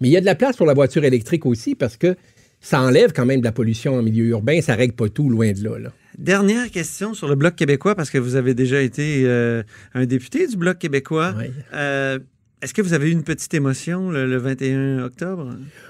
Mais 0.00 0.08
il 0.08 0.12
y 0.12 0.16
a 0.16 0.20
de 0.20 0.26
la 0.26 0.34
place 0.36 0.56
pour 0.56 0.66
la 0.66 0.74
voiture 0.74 1.04
électrique 1.04 1.44
aussi 1.46 1.74
parce 1.74 1.96
que 1.96 2.14
ça 2.62 2.80
enlève 2.80 3.12
quand 3.12 3.26
même 3.26 3.40
de 3.40 3.44
la 3.44 3.52
pollution 3.52 3.96
en 3.96 4.02
milieu 4.02 4.24
urbain. 4.26 4.60
Ça 4.62 4.74
règle 4.74 4.94
pas 4.94 5.08
tout, 5.08 5.28
loin 5.28 5.52
de 5.52 5.62
là. 5.62 5.78
là. 5.78 5.92
Dernière 6.16 6.70
question 6.70 7.12
sur 7.12 7.28
le 7.28 7.34
Bloc 7.34 7.56
québécois, 7.56 7.94
parce 7.94 8.08
que 8.08 8.18
vous 8.18 8.36
avez 8.36 8.54
déjà 8.54 8.80
été 8.80 9.24
euh, 9.24 9.62
un 9.94 10.06
député 10.06 10.46
du 10.46 10.56
Bloc 10.56 10.78
québécois. 10.78 11.34
Oui. 11.36 11.46
Euh, 11.74 12.18
Est-ce 12.62 12.74
que 12.74 12.80
vous 12.82 12.92
avez 12.92 13.08
eu 13.08 13.12
une 13.12 13.24
petite 13.24 13.52
émotion 13.54 14.10
le, 14.10 14.24
le 14.24 14.36
21 14.36 15.02
octobre? 15.02 15.48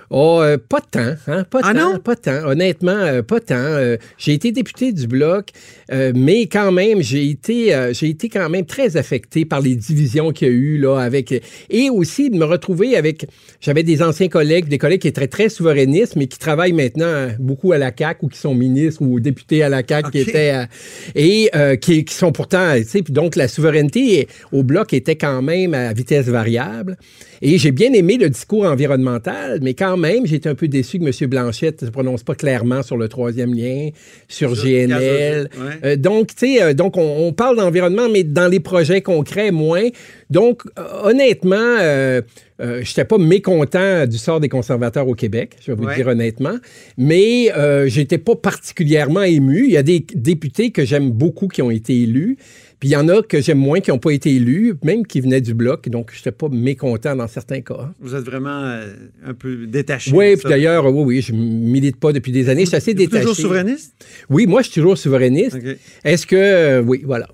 Oh, 0.09 0.39
euh, 0.41 0.57
pas 0.57 0.81
tant, 0.81 1.15
hein? 1.27 1.45
Pas 1.45 1.61
Ah 1.63 1.75
tant, 1.75 1.93
non? 1.93 1.99
pas 1.99 2.17
tant. 2.17 2.47
Honnêtement, 2.47 2.93
euh, 2.93 3.21
pas 3.23 3.41
tant. 3.41 3.55
Euh, 3.57 3.99
j'ai 4.17 4.33
été 4.33 4.53
député 4.53 4.93
du 4.93 5.07
Bloc, 5.07 5.51
euh, 5.91 6.13
mais 6.15 6.47
quand 6.47 6.73
même, 6.73 7.03
j'ai 7.03 7.29
été, 7.29 7.75
j'ai 7.93 8.09
été 8.09 8.31
quand 8.31 8.49
même 8.49 8.65
très 8.65 8.97
affecté 8.97 9.45
par 9.45 9.61
les 9.61 9.75
divisions 9.77 10.31
qu'il 10.33 10.49
y 10.49 10.51
a 10.51 10.55
eu, 10.55 10.79
là, 10.79 10.97
avec... 10.99 11.43
Et 11.69 11.91
aussi 11.91 12.31
de 12.31 12.39
me 12.39 12.45
retrouver 12.47 12.97
avec... 12.97 13.27
J'avais 13.61 13.83
des 13.83 14.03
anciens 14.03 14.29
collègues, 14.29 14.67
des 14.69 14.79
collègues 14.79 15.03
qui 15.03 15.09
étaient 15.09 15.29
très 15.29 15.51
souverainistes, 15.51 16.17
mais 16.17 16.27
qui 16.27 16.39
travaillent 16.39 16.73
maintenant 16.73 17.29
beaucoup 17.39 17.73
à 17.73 17.79
la 17.79 17.93
CAQ 17.95 18.25
ou 18.25 18.29
qui 18.29 18.39
sont 18.39 18.55
ministres 18.55 19.03
ou 19.03 19.21
députés 19.21 19.63
à 19.63 19.69
la 19.69 19.83
CAQ 19.87 20.11
qui 20.11 20.19
étaient... 20.21 20.51
à- 20.51 20.69
et 21.15 21.51
qui, 21.83 22.07
qui 22.07 22.15
sont 22.15 22.33
pourtant... 22.33 22.75
Tu 22.79 22.85
sais, 22.85 23.03
puis 23.03 23.13
donc, 23.13 23.37
la 23.37 23.47
souveraineté 23.47 24.27
au 24.53 24.63
Bloc 24.63 24.95
était 24.95 25.17
quand 25.17 25.43
même 25.43 25.75
à 25.75 25.93
vitesse 25.93 26.27
variable 26.29 26.62
viable. 26.65 26.97
Et 27.45 27.59
j'ai 27.59 27.73
bien 27.73 27.93
aimé 27.93 28.19
le 28.19 28.31
discours 28.31 28.65
environnemental, 28.67 29.59
mais 29.63 29.75
quand 29.75 29.97
même, 29.97 30.27
j'ai 30.27 30.37
été 30.37 30.49
un 30.49 30.55
peu 30.55 30.69
déçu 30.69 31.01
que 31.01 31.05
M. 31.05 31.29
Blanchette 31.29 31.83
ne 31.83 31.87
se 31.89 31.91
prononce 31.93 32.23
pas 32.23 32.37
clairement 32.37 32.85
sur 32.85 32.97
le 32.97 33.09
troisième 33.09 33.53
lien, 33.53 33.89
sur, 34.29 34.55
Sur 34.57 34.65
GNL. 34.65 35.49
ouais. 35.59 35.73
Euh, 35.85 35.97
donc, 35.97 36.29
tu 36.37 36.47
sais, 36.57 36.63
euh, 36.63 36.73
donc 36.73 36.97
on, 36.97 37.27
on 37.27 37.33
parle 37.33 37.57
d'environnement, 37.57 38.09
mais 38.09 38.23
dans 38.23 38.47
les 38.47 38.61
projets 38.61 39.03
concrets, 39.03 39.51
moins. 39.51 39.89
Donc, 40.31 40.63
euh, 40.79 40.83
honnêtement, 41.03 41.57
euh, 41.57 42.23
euh, 42.61 42.81
je 42.85 42.91
n'étais 42.91 43.05
pas 43.05 43.19
mécontent 43.19 44.07
du 44.07 44.19
sort 44.19 44.39
des 44.39 44.49
conservateurs 44.49 45.09
au 45.09 45.15
Québec, 45.17 45.57
je 45.61 45.73
vais 45.73 45.77
vous 45.77 45.83
Ouais. 45.83 45.91
le 45.91 45.97
dire 45.97 46.07
honnêtement, 46.07 46.59
mais 46.97 47.51
euh, 47.57 47.89
j'étais 47.89 48.19
pas 48.19 48.37
particulièrement 48.37 49.23
ému. 49.23 49.65
Il 49.67 49.73
y 49.73 49.77
a 49.77 49.83
des 49.83 50.07
députés 50.15 50.71
que 50.71 50.85
j'aime 50.85 51.11
beaucoup 51.11 51.49
qui 51.49 51.61
ont 51.61 51.73
été 51.73 52.03
élus, 52.03 52.37
puis 52.79 52.89
il 52.91 52.93
y 52.93 52.97
en 52.97 53.09
a 53.09 53.23
que 53.23 53.41
j'aime 53.41 53.59
moins 53.59 53.81
qui 53.81 53.91
n'ont 53.91 53.99
pas 53.99 54.11
été 54.13 54.31
élus, 54.35 54.75
même 54.85 55.07
qui 55.07 55.21
venaient 55.21 55.41
du 55.41 55.55
bloc, 55.55 55.89
donc 55.89 56.11
je 56.13 56.19
n'étais 56.19 56.33
pas 56.33 56.49
mécontent 56.51 57.15
dans 57.17 57.29
certains 57.33 57.61
cas. 57.61 57.93
Vous 58.01 58.15
êtes 58.15 58.25
vraiment 58.25 58.63
euh, 58.63 58.93
un 59.25 59.35
peu 59.35 59.67
détaché. 59.67 60.13
Oui, 60.13 60.35
puis 60.35 60.43
ça. 60.43 60.49
d'ailleurs, 60.51 60.87
oui, 60.87 61.03
oui, 61.05 61.23
je 61.23 61.33
milite 61.33 61.97
pas 61.97 62.13
depuis 62.13 62.33
des 62.33 62.49
années. 62.49 62.63
Je 62.63 62.69
suis 62.69 62.77
assez 62.77 62.95
détaché. 62.95 63.23
toujours 63.23 63.37
souverainiste? 63.37 63.95
Oui, 64.31 64.47
moi, 64.47 64.63
je 64.63 64.71
suis 64.71 64.81
toujours 64.81 64.99
souverainiste. 64.99 65.59
Est-ce 66.05 66.27
que. 66.27 66.37
euh, 66.37 66.83
oui, 66.83 67.03
voilà. 67.05 67.29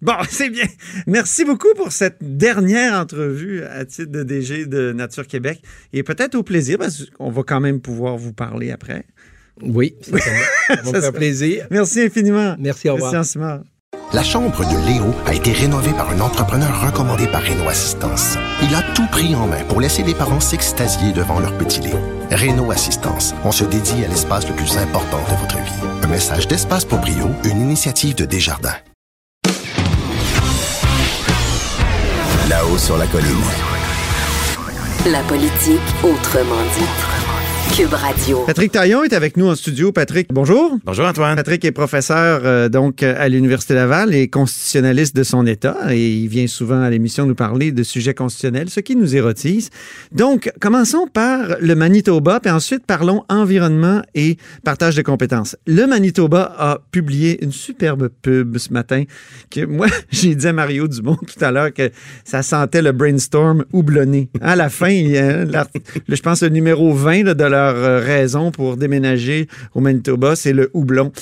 Bon, 0.00 0.14
c'est 0.28 0.50
bien. 0.50 0.66
Merci 1.06 1.44
beaucoup 1.44 1.74
pour 1.76 1.92
cette 1.92 2.18
dernière 2.20 2.94
entrevue 2.94 3.64
à 3.64 3.84
titre 3.84 4.12
de 4.12 4.22
DG 4.22 4.66
de 4.66 4.92
Nature 4.92 5.26
Québec. 5.26 5.60
Et 5.92 6.02
peut-être 6.02 6.34
au 6.34 6.42
plaisir, 6.42 6.78
parce 6.78 7.04
qu'on 7.10 7.30
va 7.30 7.42
quand 7.42 7.60
même 7.60 7.80
pouvoir 7.80 8.16
vous 8.16 8.32
parler 8.32 8.70
après. 8.70 9.04
Oui, 9.60 9.96
certainement. 10.02 10.38
Ça 10.68 10.74
va 10.76 10.82
me 10.86 10.92
Ça 10.92 11.00
faire 11.00 11.12
plaisir. 11.12 11.66
Merci 11.70 12.02
infiniment. 12.02 12.56
Merci, 12.58 12.88
au 12.88 12.94
revoir. 12.94 13.24
Simard. 13.24 13.62
La 14.14 14.22
chambre 14.22 14.64
de 14.64 14.86
Léo 14.86 15.14
a 15.26 15.34
été 15.34 15.52
rénovée 15.52 15.92
par 15.92 16.10
un 16.10 16.20
entrepreneur 16.20 16.80
recommandé 16.80 17.26
par 17.26 17.42
Renault 17.42 17.68
Assistance. 17.68 18.36
Il 18.62 18.74
a 18.74 18.82
tout 18.94 19.06
pris 19.06 19.34
en 19.34 19.46
main 19.46 19.62
pour 19.68 19.82
laisser 19.82 20.02
les 20.02 20.14
parents 20.14 20.40
s'extasier 20.40 21.12
devant 21.12 21.40
leur 21.40 21.52
petit 21.58 21.80
Léo. 21.80 21.98
Renault 22.30 22.70
Assistance, 22.70 23.34
on 23.44 23.52
se 23.52 23.64
dédie 23.64 24.04
à 24.04 24.08
l'espace 24.08 24.48
le 24.48 24.54
plus 24.54 24.78
important 24.78 25.18
de 25.30 25.36
votre 25.36 25.56
vie. 25.58 25.88
Un 26.02 26.06
message 26.06 26.48
d'Espace 26.48 26.86
pour 26.86 26.98
Brio, 26.98 27.30
une 27.44 27.60
initiative 27.60 28.14
de 28.14 28.24
Desjardins. 28.24 28.76
Là-haut 32.48 32.78
sur 32.78 32.96
la 32.96 33.06
colline. 33.06 33.28
La 35.06 35.20
politique 35.20 35.80
autrement 36.02 36.62
dit. 36.78 37.17
Cube 37.76 37.92
Radio. 37.94 38.42
Patrick 38.44 38.72
Taillon 38.72 39.04
est 39.04 39.12
avec 39.12 39.36
nous 39.36 39.46
en 39.46 39.54
studio. 39.54 39.92
Patrick, 39.92 40.28
bonjour. 40.32 40.78
Bonjour 40.84 41.06
Antoine. 41.06 41.36
Patrick 41.36 41.64
est 41.64 41.70
professeur 41.72 42.40
euh, 42.44 42.68
donc 42.68 43.02
à 43.04 43.28
l'Université 43.28 43.74
Laval 43.74 44.14
et 44.14 44.26
constitutionnaliste 44.28 45.14
de 45.14 45.22
son 45.22 45.46
État 45.46 45.76
et 45.90 46.10
il 46.10 46.26
vient 46.28 46.46
souvent 46.48 46.82
à 46.82 46.90
l'émission 46.90 47.24
nous 47.26 47.36
parler 47.36 47.70
de 47.70 47.82
sujets 47.84 48.14
constitutionnels, 48.14 48.68
ce 48.68 48.80
qui 48.80 48.96
nous 48.96 49.14
érotise. 49.14 49.70
Donc, 50.10 50.50
commençons 50.60 51.06
par 51.06 51.56
le 51.60 51.74
Manitoba, 51.76 52.40
puis 52.40 52.50
ensuite 52.50 52.84
parlons 52.84 53.22
environnement 53.28 54.02
et 54.14 54.38
partage 54.64 54.96
de 54.96 55.02
compétences. 55.02 55.54
Le 55.66 55.86
Manitoba 55.86 56.52
a 56.58 56.78
publié 56.90 57.42
une 57.44 57.52
superbe 57.52 58.08
pub 58.22 58.58
ce 58.58 58.72
matin 58.72 59.04
que 59.50 59.64
moi, 59.64 59.86
j'ai 60.10 60.34
dit 60.34 60.46
à 60.48 60.52
Mario 60.52 60.88
Dumont 60.88 61.16
tout 61.16 61.44
à 61.44 61.52
l'heure 61.52 61.72
que 61.72 61.90
ça 62.24 62.42
sentait 62.42 62.82
le 62.82 62.90
brainstorm 62.92 63.64
houblonné. 63.72 64.30
À 64.40 64.56
la 64.56 64.68
fin, 64.68 64.88
il 64.90 65.10
y 65.10 65.18
a 65.18 65.44
l'art- 65.44 65.68
le- 66.08 66.16
je 66.16 66.22
pense 66.22 66.42
le 66.42 66.48
numéro 66.48 66.92
20 66.92 67.22
là, 67.24 67.34
de 67.34 67.44
leur 67.44 67.57
euh, 67.66 68.00
raison 68.00 68.50
pour 68.50 68.76
déménager 68.76 69.48
au 69.74 69.80
Manitoba, 69.80 70.36
c'est 70.36 70.52
le 70.52 70.70
houblon. 70.74 71.12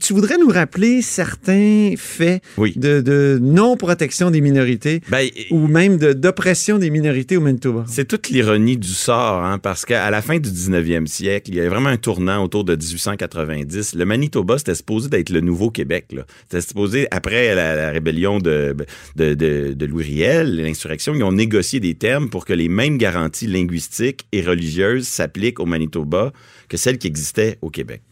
Tu 0.00 0.12
voudrais 0.14 0.36
nous 0.38 0.48
rappeler 0.48 1.00
certains 1.02 1.94
faits 1.96 2.42
Oui. 2.56 2.72
de, 2.76 3.00
de 3.00 3.38
non-protection 3.40 4.30
des 4.30 4.40
minorités 4.40 5.00
Ben, 5.08 5.28
ou 5.50 5.66
même 5.68 5.96
de- 5.96 6.12
d'oppression 6.12 6.78
des 6.78 6.90
minorités 6.90 7.36
au 7.36 7.40
Manitoba? 7.40 7.84
C'est 7.88 8.06
toute 8.06 8.28
l'ironie 8.28 8.76
du 8.76 8.88
sort, 8.88 9.44
hein, 9.44 9.58
parce 9.58 9.84
qu'à 9.84 10.10
la 10.10 10.22
fin 10.22 10.38
du 10.38 10.48
19e 10.50 11.06
siècle, 11.06 11.50
il 11.50 11.56
y 11.56 11.60
avait 11.60 11.68
vraiment 11.68 11.88
un 11.90 11.96
tournant 11.96 12.42
autour 12.42 12.64
de 12.64 12.74
1890. 12.74 13.94
Le 13.94 14.04
Manitoba, 14.04 14.58
c'était 14.58 14.74
supposé 14.74 15.08
d'être 15.08 15.30
le 15.30 15.40
nouveau 15.40 15.70
Québec. 15.70 16.06
C'était 16.48 16.60
supposé, 16.66 17.06
après 17.10 17.54
la, 17.54 17.74
la 17.76 17.90
rébellion 17.90 18.38
de, 18.38 18.76
de, 19.16 19.34
de, 19.34 19.72
de 19.72 19.86
Louis 19.86 20.04
Riel, 20.04 20.56
l'insurrection, 20.56 21.14
ils 21.14 21.22
ont 21.22 21.32
négocié 21.32 21.80
des 21.80 21.94
termes 21.94 22.28
pour 22.28 22.44
que 22.44 22.52
les 22.52 22.68
mêmes 22.68 22.98
garanties 22.98 23.46
linguistiques 23.46 24.26
et 24.32 24.42
religieuses 24.42 25.06
s'appliquent 25.08 25.60
au 25.60 25.66
Manitoba 25.66 26.32
que 26.68 26.76
celles 26.76 26.98
qui 26.98 27.06
existaient 27.06 27.58
au 27.62 27.70
Québec. 27.70 28.02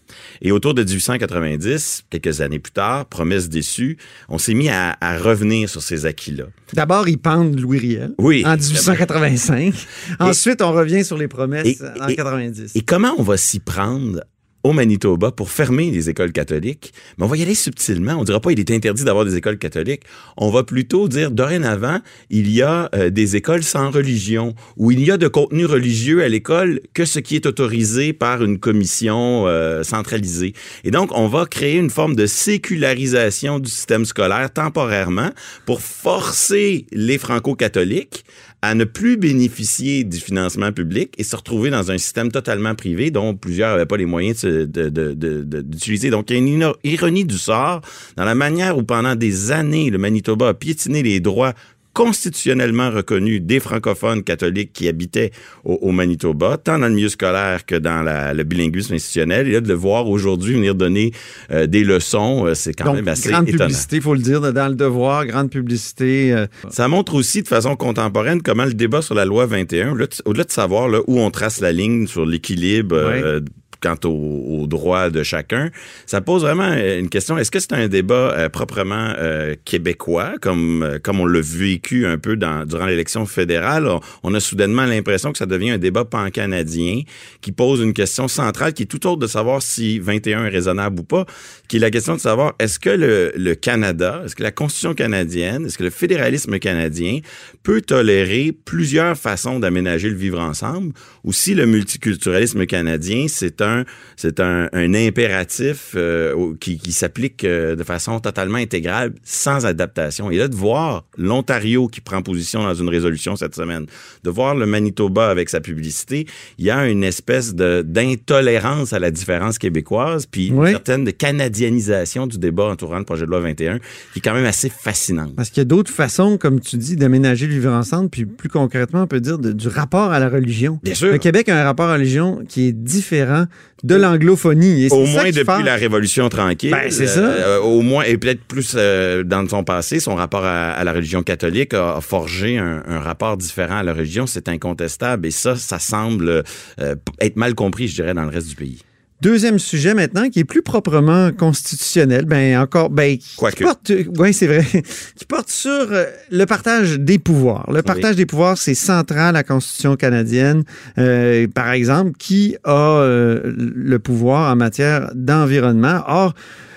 Et 0.42 0.52
autour 0.52 0.74
de 0.74 0.82
1890, 0.82 2.04
quelques 2.10 2.40
années 2.40 2.58
plus 2.58 2.72
tard, 2.72 3.06
promesse 3.06 3.48
déçue, 3.48 3.96
on 4.28 4.38
s'est 4.38 4.54
mis 4.54 4.68
à, 4.68 4.96
à 5.00 5.18
revenir 5.18 5.68
sur 5.68 5.82
ces 5.82 6.06
acquis-là. 6.06 6.44
D'abord, 6.72 7.08
ils 7.08 7.18
pendent 7.18 7.58
Louis 7.58 7.78
Riel 7.78 8.14
Oui, 8.18 8.44
en 8.46 8.56
1885. 8.56 9.74
Ensuite, 10.20 10.62
on 10.62 10.72
revient 10.72 11.04
sur 11.04 11.16
les 11.18 11.28
promesses 11.28 11.66
Et- 11.80 12.00
en 12.00 12.08
et- 12.08 12.16
90. 12.16 12.72
Et 12.76 12.80
comment 12.82 13.14
on 13.18 13.22
va 13.22 13.36
s'y 13.36 13.60
prendre 13.60 14.20
au 14.64 14.72
Manitoba 14.72 15.30
pour 15.30 15.50
fermer 15.50 15.90
les 15.90 16.10
écoles 16.10 16.32
catholiques? 16.32 16.92
Mais 17.16 17.24
on 17.24 17.28
va 17.28 17.36
y 17.36 17.42
aller 17.42 17.54
subtilement. 17.54 18.14
On 18.18 18.24
dira 18.24 18.40
pas 18.40 18.50
il 18.50 18.58
est 18.58 18.70
interdit 18.70 19.04
d'avoir 19.04 19.24
des 19.24 19.36
écoles 19.36 19.58
catholiques. 19.58 20.02
On 20.36 20.50
va 20.50 20.64
plutôt 20.64 21.08
dire 21.08 21.30
dorénavant, 21.30 22.00
il 22.30 22.50
y 22.50 22.62
a 22.62 22.88
euh, 22.94 23.10
des 23.10 23.36
écoles 23.36 23.62
sans 23.62 23.90
religion 23.90 24.54
où 24.76 24.90
il 24.90 25.04
y 25.04 25.10
a 25.10 25.16
de 25.16 25.28
contenu 25.28 25.66
religieux 25.66 26.24
à 26.24 26.28
l'école 26.28 26.80
que 26.94 27.04
ce 27.04 27.20
qui 27.20 27.36
est 27.36 27.46
autorisé 27.46 28.12
par 28.12 28.42
une 28.42 28.58
commission 28.58 29.46
euh, 29.46 29.82
centralisée. 29.82 30.54
Et 30.82 30.90
donc, 30.90 31.10
on 31.16 31.28
va 31.28 31.46
créer 31.46 31.76
une 31.76 31.90
forme 31.90 32.16
de 32.16 32.26
sécularisation 32.26 33.58
du 33.58 33.70
système 33.70 34.04
scolaire 34.04 34.50
temporairement 34.52 35.30
pour 35.66 35.80
forcer 35.80 36.86
les 36.92 37.18
franco-catholiques 37.18 38.24
à 38.64 38.74
ne 38.74 38.84
plus 38.84 39.18
bénéficier 39.18 40.04
du 40.04 40.16
financement 40.16 40.72
public 40.72 41.12
et 41.18 41.24
se 41.24 41.36
retrouver 41.36 41.68
dans 41.68 41.90
un 41.90 41.98
système 41.98 42.32
totalement 42.32 42.74
privé 42.74 43.10
dont 43.10 43.34
plusieurs 43.34 43.72
n'avaient 43.72 43.84
pas 43.84 43.98
les 43.98 44.06
moyens 44.06 44.42
d'utiliser. 44.42 46.08
Donc, 46.08 46.30
il 46.30 46.36
y 46.36 46.36
a 46.36 46.40
une 46.40 46.72
ironie 46.82 47.26
du 47.26 47.36
sort 47.36 47.82
dans 48.16 48.24
la 48.24 48.34
manière 48.34 48.78
où 48.78 48.82
pendant 48.82 49.16
des 49.16 49.52
années, 49.52 49.90
le 49.90 49.98
Manitoba 49.98 50.48
a 50.48 50.54
piétiné 50.54 51.02
les 51.02 51.20
droits 51.20 51.52
constitutionnellement 51.94 52.90
reconnus 52.90 53.40
des 53.40 53.60
francophones 53.60 54.22
catholiques 54.22 54.72
qui 54.72 54.88
habitaient 54.88 55.30
au, 55.64 55.74
au 55.80 55.92
Manitoba, 55.92 56.58
tant 56.58 56.78
dans 56.78 56.88
le 56.88 56.94
milieu 56.94 57.08
scolaire 57.08 57.64
que 57.64 57.76
dans 57.76 58.02
la- 58.02 58.34
le 58.34 58.44
bilinguisme 58.44 58.94
institutionnel. 58.94 59.48
Et 59.48 59.52
là, 59.52 59.60
de 59.60 59.68
le 59.68 59.74
voir 59.74 60.08
aujourd'hui 60.08 60.54
venir 60.54 60.74
donner 60.74 61.12
euh, 61.50 61.66
des 61.66 61.84
leçons, 61.84 62.46
euh, 62.46 62.54
c'est 62.54 62.74
quand 62.74 62.84
Donc, 62.86 62.96
même 62.96 63.08
assez 63.08 63.30
grande 63.30 63.48
étonnant. 63.48 63.64
publicité, 63.66 63.96
il 63.96 64.02
faut 64.02 64.14
le 64.14 64.20
dire, 64.20 64.40
dans 64.52 64.68
le 64.68 64.74
devoir, 64.74 65.24
grande 65.26 65.50
publicité. 65.50 66.32
euh, 66.32 66.46
Ça 66.68 66.88
montre 66.88 67.14
aussi 67.14 67.42
de 67.42 67.48
façon 67.48 67.76
contemporaine 67.76 68.42
comment 68.42 68.64
le 68.64 68.74
débat 68.74 69.00
sur 69.02 69.14
la 69.14 69.24
loi 69.24 69.46
21, 69.46 69.94
là, 69.94 70.06
t- 70.06 70.18
au-delà 70.24 70.44
de 70.44 70.50
savoir 70.52 70.88
là, 70.88 71.00
où 71.06 71.20
on 71.20 71.30
trace 71.30 71.60
la 71.60 71.72
ligne 71.72 72.06
sur 72.06 72.26
l'équilibre 72.26 72.96
euh, 72.96 73.40
quant 73.84 74.08
aux, 74.08 74.66
droits 74.66 75.10
de 75.10 75.22
chacun, 75.22 75.70
ça 76.06 76.22
pose 76.22 76.42
vraiment 76.42 76.70
euh, 76.70 76.98
une 76.98 77.10
question. 77.10 77.36
Est-ce 77.36 77.50
que 77.50 77.60
c'est 77.60 77.74
un 77.74 77.86
débat 77.86 78.32
euh, 78.32 78.48
proprement 78.48 79.12
euh, 79.18 79.54
québécois, 79.64 80.32
comme, 80.40 80.98
comme 81.02 81.20
on 81.20 81.26
l'a 81.26 81.40
vécu 81.42 82.06
un 82.06 82.16
peu 82.16 82.36
durant 82.36 82.86
l'élection 82.86 83.26
fédérale? 83.26 83.86
On, 83.86 84.00
on 84.22 84.34
a 84.34 84.40
soudainement 84.40 84.86
l'impression 84.86 85.32
que 85.32 85.38
ça 85.38 85.46
devient 85.46 85.72
un 85.72 85.78
débat 85.78 86.06
pan-canadien 86.06 87.02
qui 87.42 87.52
pose 87.52 87.80
une 87.80 87.92
question 87.92 88.26
centrale 88.26 88.72
qui 88.72 88.84
est 88.84 88.86
tout 88.86 89.06
autre 89.06 89.18
de 89.18 89.26
savoir 89.26 89.60
si 89.60 89.98
21 89.98 90.46
est 90.46 90.48
raisonnable 90.48 91.00
ou 91.00 91.04
pas, 91.04 91.26
qui 91.68 91.76
est 91.76 91.80
la 91.80 91.90
question 91.90 92.14
de 92.14 92.20
savoir 92.20 92.54
est-ce 92.58 92.78
que 92.78 92.90
le, 92.90 93.32
le 93.36 93.54
Canada, 93.54 94.22
est-ce 94.24 94.34
que 94.34 94.42
la 94.42 94.52
Constitution 94.52 94.94
canadienne, 94.94 95.66
est-ce 95.66 95.76
que 95.76 95.84
le 95.84 95.90
fédéralisme 95.90 96.58
canadien 96.58 97.18
peut 97.62 97.82
tolérer 97.82 98.52
plusieurs 98.64 99.16
façons 99.16 99.58
d'aménager 99.58 100.08
le 100.08 100.16
vivre 100.16 100.40
ensemble 100.40 100.94
ou 101.24 101.32
si 101.32 101.54
le 101.54 101.66
multiculturalisme 101.66 102.66
canadien, 102.66 103.26
c'est 103.28 103.60
un, 103.60 103.73
c'est 104.16 104.40
un, 104.40 104.68
un 104.72 104.94
impératif 104.94 105.92
euh, 105.96 106.54
qui, 106.60 106.78
qui 106.78 106.92
s'applique 106.92 107.44
euh, 107.44 107.74
de 107.76 107.82
façon 107.84 108.20
totalement 108.20 108.58
intégrale, 108.58 109.12
sans 109.24 109.66
adaptation. 109.66 110.30
Et 110.30 110.36
là, 110.38 110.48
de 110.48 110.54
voir 110.54 111.04
l'Ontario 111.18 111.88
qui 111.88 112.00
prend 112.00 112.22
position 112.22 112.62
dans 112.62 112.74
une 112.74 112.88
résolution 112.88 113.36
cette 113.36 113.54
semaine, 113.54 113.86
de 114.22 114.30
voir 114.30 114.54
le 114.54 114.66
Manitoba 114.66 115.30
avec 115.30 115.48
sa 115.48 115.60
publicité, 115.60 116.26
il 116.58 116.64
y 116.64 116.70
a 116.70 116.86
une 116.88 117.04
espèce 117.04 117.54
d'intolérance 117.54 118.92
à 118.92 118.98
la 118.98 119.10
différence 119.10 119.58
québécoise, 119.58 120.26
puis 120.26 120.50
Oui. 120.52 120.66
une 120.68 120.72
certaine 120.72 121.04
de 121.04 121.10
canadianisation 121.10 122.26
du 122.26 122.38
débat 122.38 122.64
entourant 122.66 122.98
le 122.98 123.04
projet 123.04 123.24
de 123.26 123.30
loi 123.30 123.40
21, 123.40 123.78
qui 123.78 124.18
est 124.18 124.20
quand 124.20 124.34
même 124.34 124.44
assez 124.44 124.68
fascinante. 124.68 125.34
Parce 125.36 125.50
qu'il 125.50 125.60
y 125.60 125.62
a 125.62 125.64
d'autres 125.64 125.90
façons, 125.92 126.38
comme 126.38 126.60
tu 126.60 126.76
dis, 126.76 126.96
d'aménager 126.96 127.46
le 127.46 127.52
vivre 127.54 127.72
ensemble, 127.72 128.10
puis 128.10 128.24
plus 128.26 128.48
concrètement, 128.48 129.02
on 129.02 129.06
peut 129.06 129.20
dire 129.20 129.38
de- 129.38 129.52
du 129.52 129.68
rapport 129.68 130.12
à 130.12 130.18
la 130.18 130.28
religion. 130.28 130.78
Bien 130.82 130.94
sûr. 130.94 131.12
Le 131.12 131.18
Québec 131.18 131.48
a 131.48 131.60
un 131.60 131.64
rapport 131.64 131.86
à 131.86 131.92
la 131.92 131.94
religion 131.94 132.42
qui 132.48 132.68
est 132.68 132.72
différent 132.72 133.46
de 133.82 133.94
l'anglophonie. 133.96 134.88
Au 134.90 135.04
moins 135.04 135.30
depuis 135.30 135.62
la 135.62 135.76
Révolution 135.76 136.28
tranquille. 136.30 136.70
Ben, 136.70 136.90
c'est 136.90 137.06
ça. 137.06 137.20
euh, 137.20 137.58
au 137.60 137.82
moins, 137.82 138.04
et 138.04 138.16
peut-être 138.16 138.42
plus 138.44 138.74
euh, 138.76 139.22
dans 139.24 139.46
son 139.48 139.62
passé, 139.62 140.00
son 140.00 140.14
rapport 140.14 140.44
à, 140.44 140.70
à 140.70 140.84
la 140.84 140.92
religion 140.92 141.22
catholique 141.22 141.74
a, 141.74 141.96
a 141.96 142.00
forgé 142.00 142.56
un, 142.56 142.82
un 142.86 143.00
rapport 143.00 143.36
différent 143.36 143.76
à 143.78 143.82
la 143.82 143.92
religion. 143.92 144.26
C'est 144.26 144.48
incontestable. 144.48 145.26
Et 145.26 145.30
ça, 145.30 145.56
ça 145.56 145.78
semble 145.78 146.42
euh, 146.80 146.94
être 147.20 147.36
mal 147.36 147.54
compris, 147.54 147.88
je 147.88 147.94
dirais, 147.96 148.14
dans 148.14 148.24
le 148.24 148.30
reste 148.30 148.48
du 148.48 148.54
pays. 148.54 148.82
Deuxième 149.20 149.58
sujet 149.58 149.94
maintenant, 149.94 150.28
qui 150.28 150.40
est 150.40 150.44
plus 150.44 150.60
proprement 150.60 151.30
constitutionnel, 151.32 152.26
ben 152.26 152.58
encore, 152.58 152.90
ben, 152.90 153.16
qui 153.16 153.36
Quoique. 153.36 153.62
porte, 153.62 153.92
oui, 154.18 154.34
c'est 154.34 154.46
vrai, 154.46 154.64
qui 155.16 155.24
porte 155.24 155.48
sur 155.48 155.70
euh, 155.70 156.04
le 156.30 156.44
partage 156.44 156.98
des 156.98 157.18
pouvoirs. 157.18 157.70
Le 157.72 157.82
partage 157.82 158.16
des 158.16 158.26
pouvoirs, 158.26 158.58
c'est 158.58 158.74
central 158.74 159.28
à 159.28 159.32
la 159.32 159.42
Constitution 159.42 159.96
canadienne. 159.96 160.64
Euh, 160.98 161.46
par 161.46 161.70
exemple, 161.72 162.12
qui 162.18 162.56
a 162.64 162.98
euh, 162.98 163.54
le 163.56 163.98
pouvoir 163.98 164.52
en 164.52 164.56
matière 164.56 165.10
d'environnement. 165.14 166.02
Or, 166.06 166.34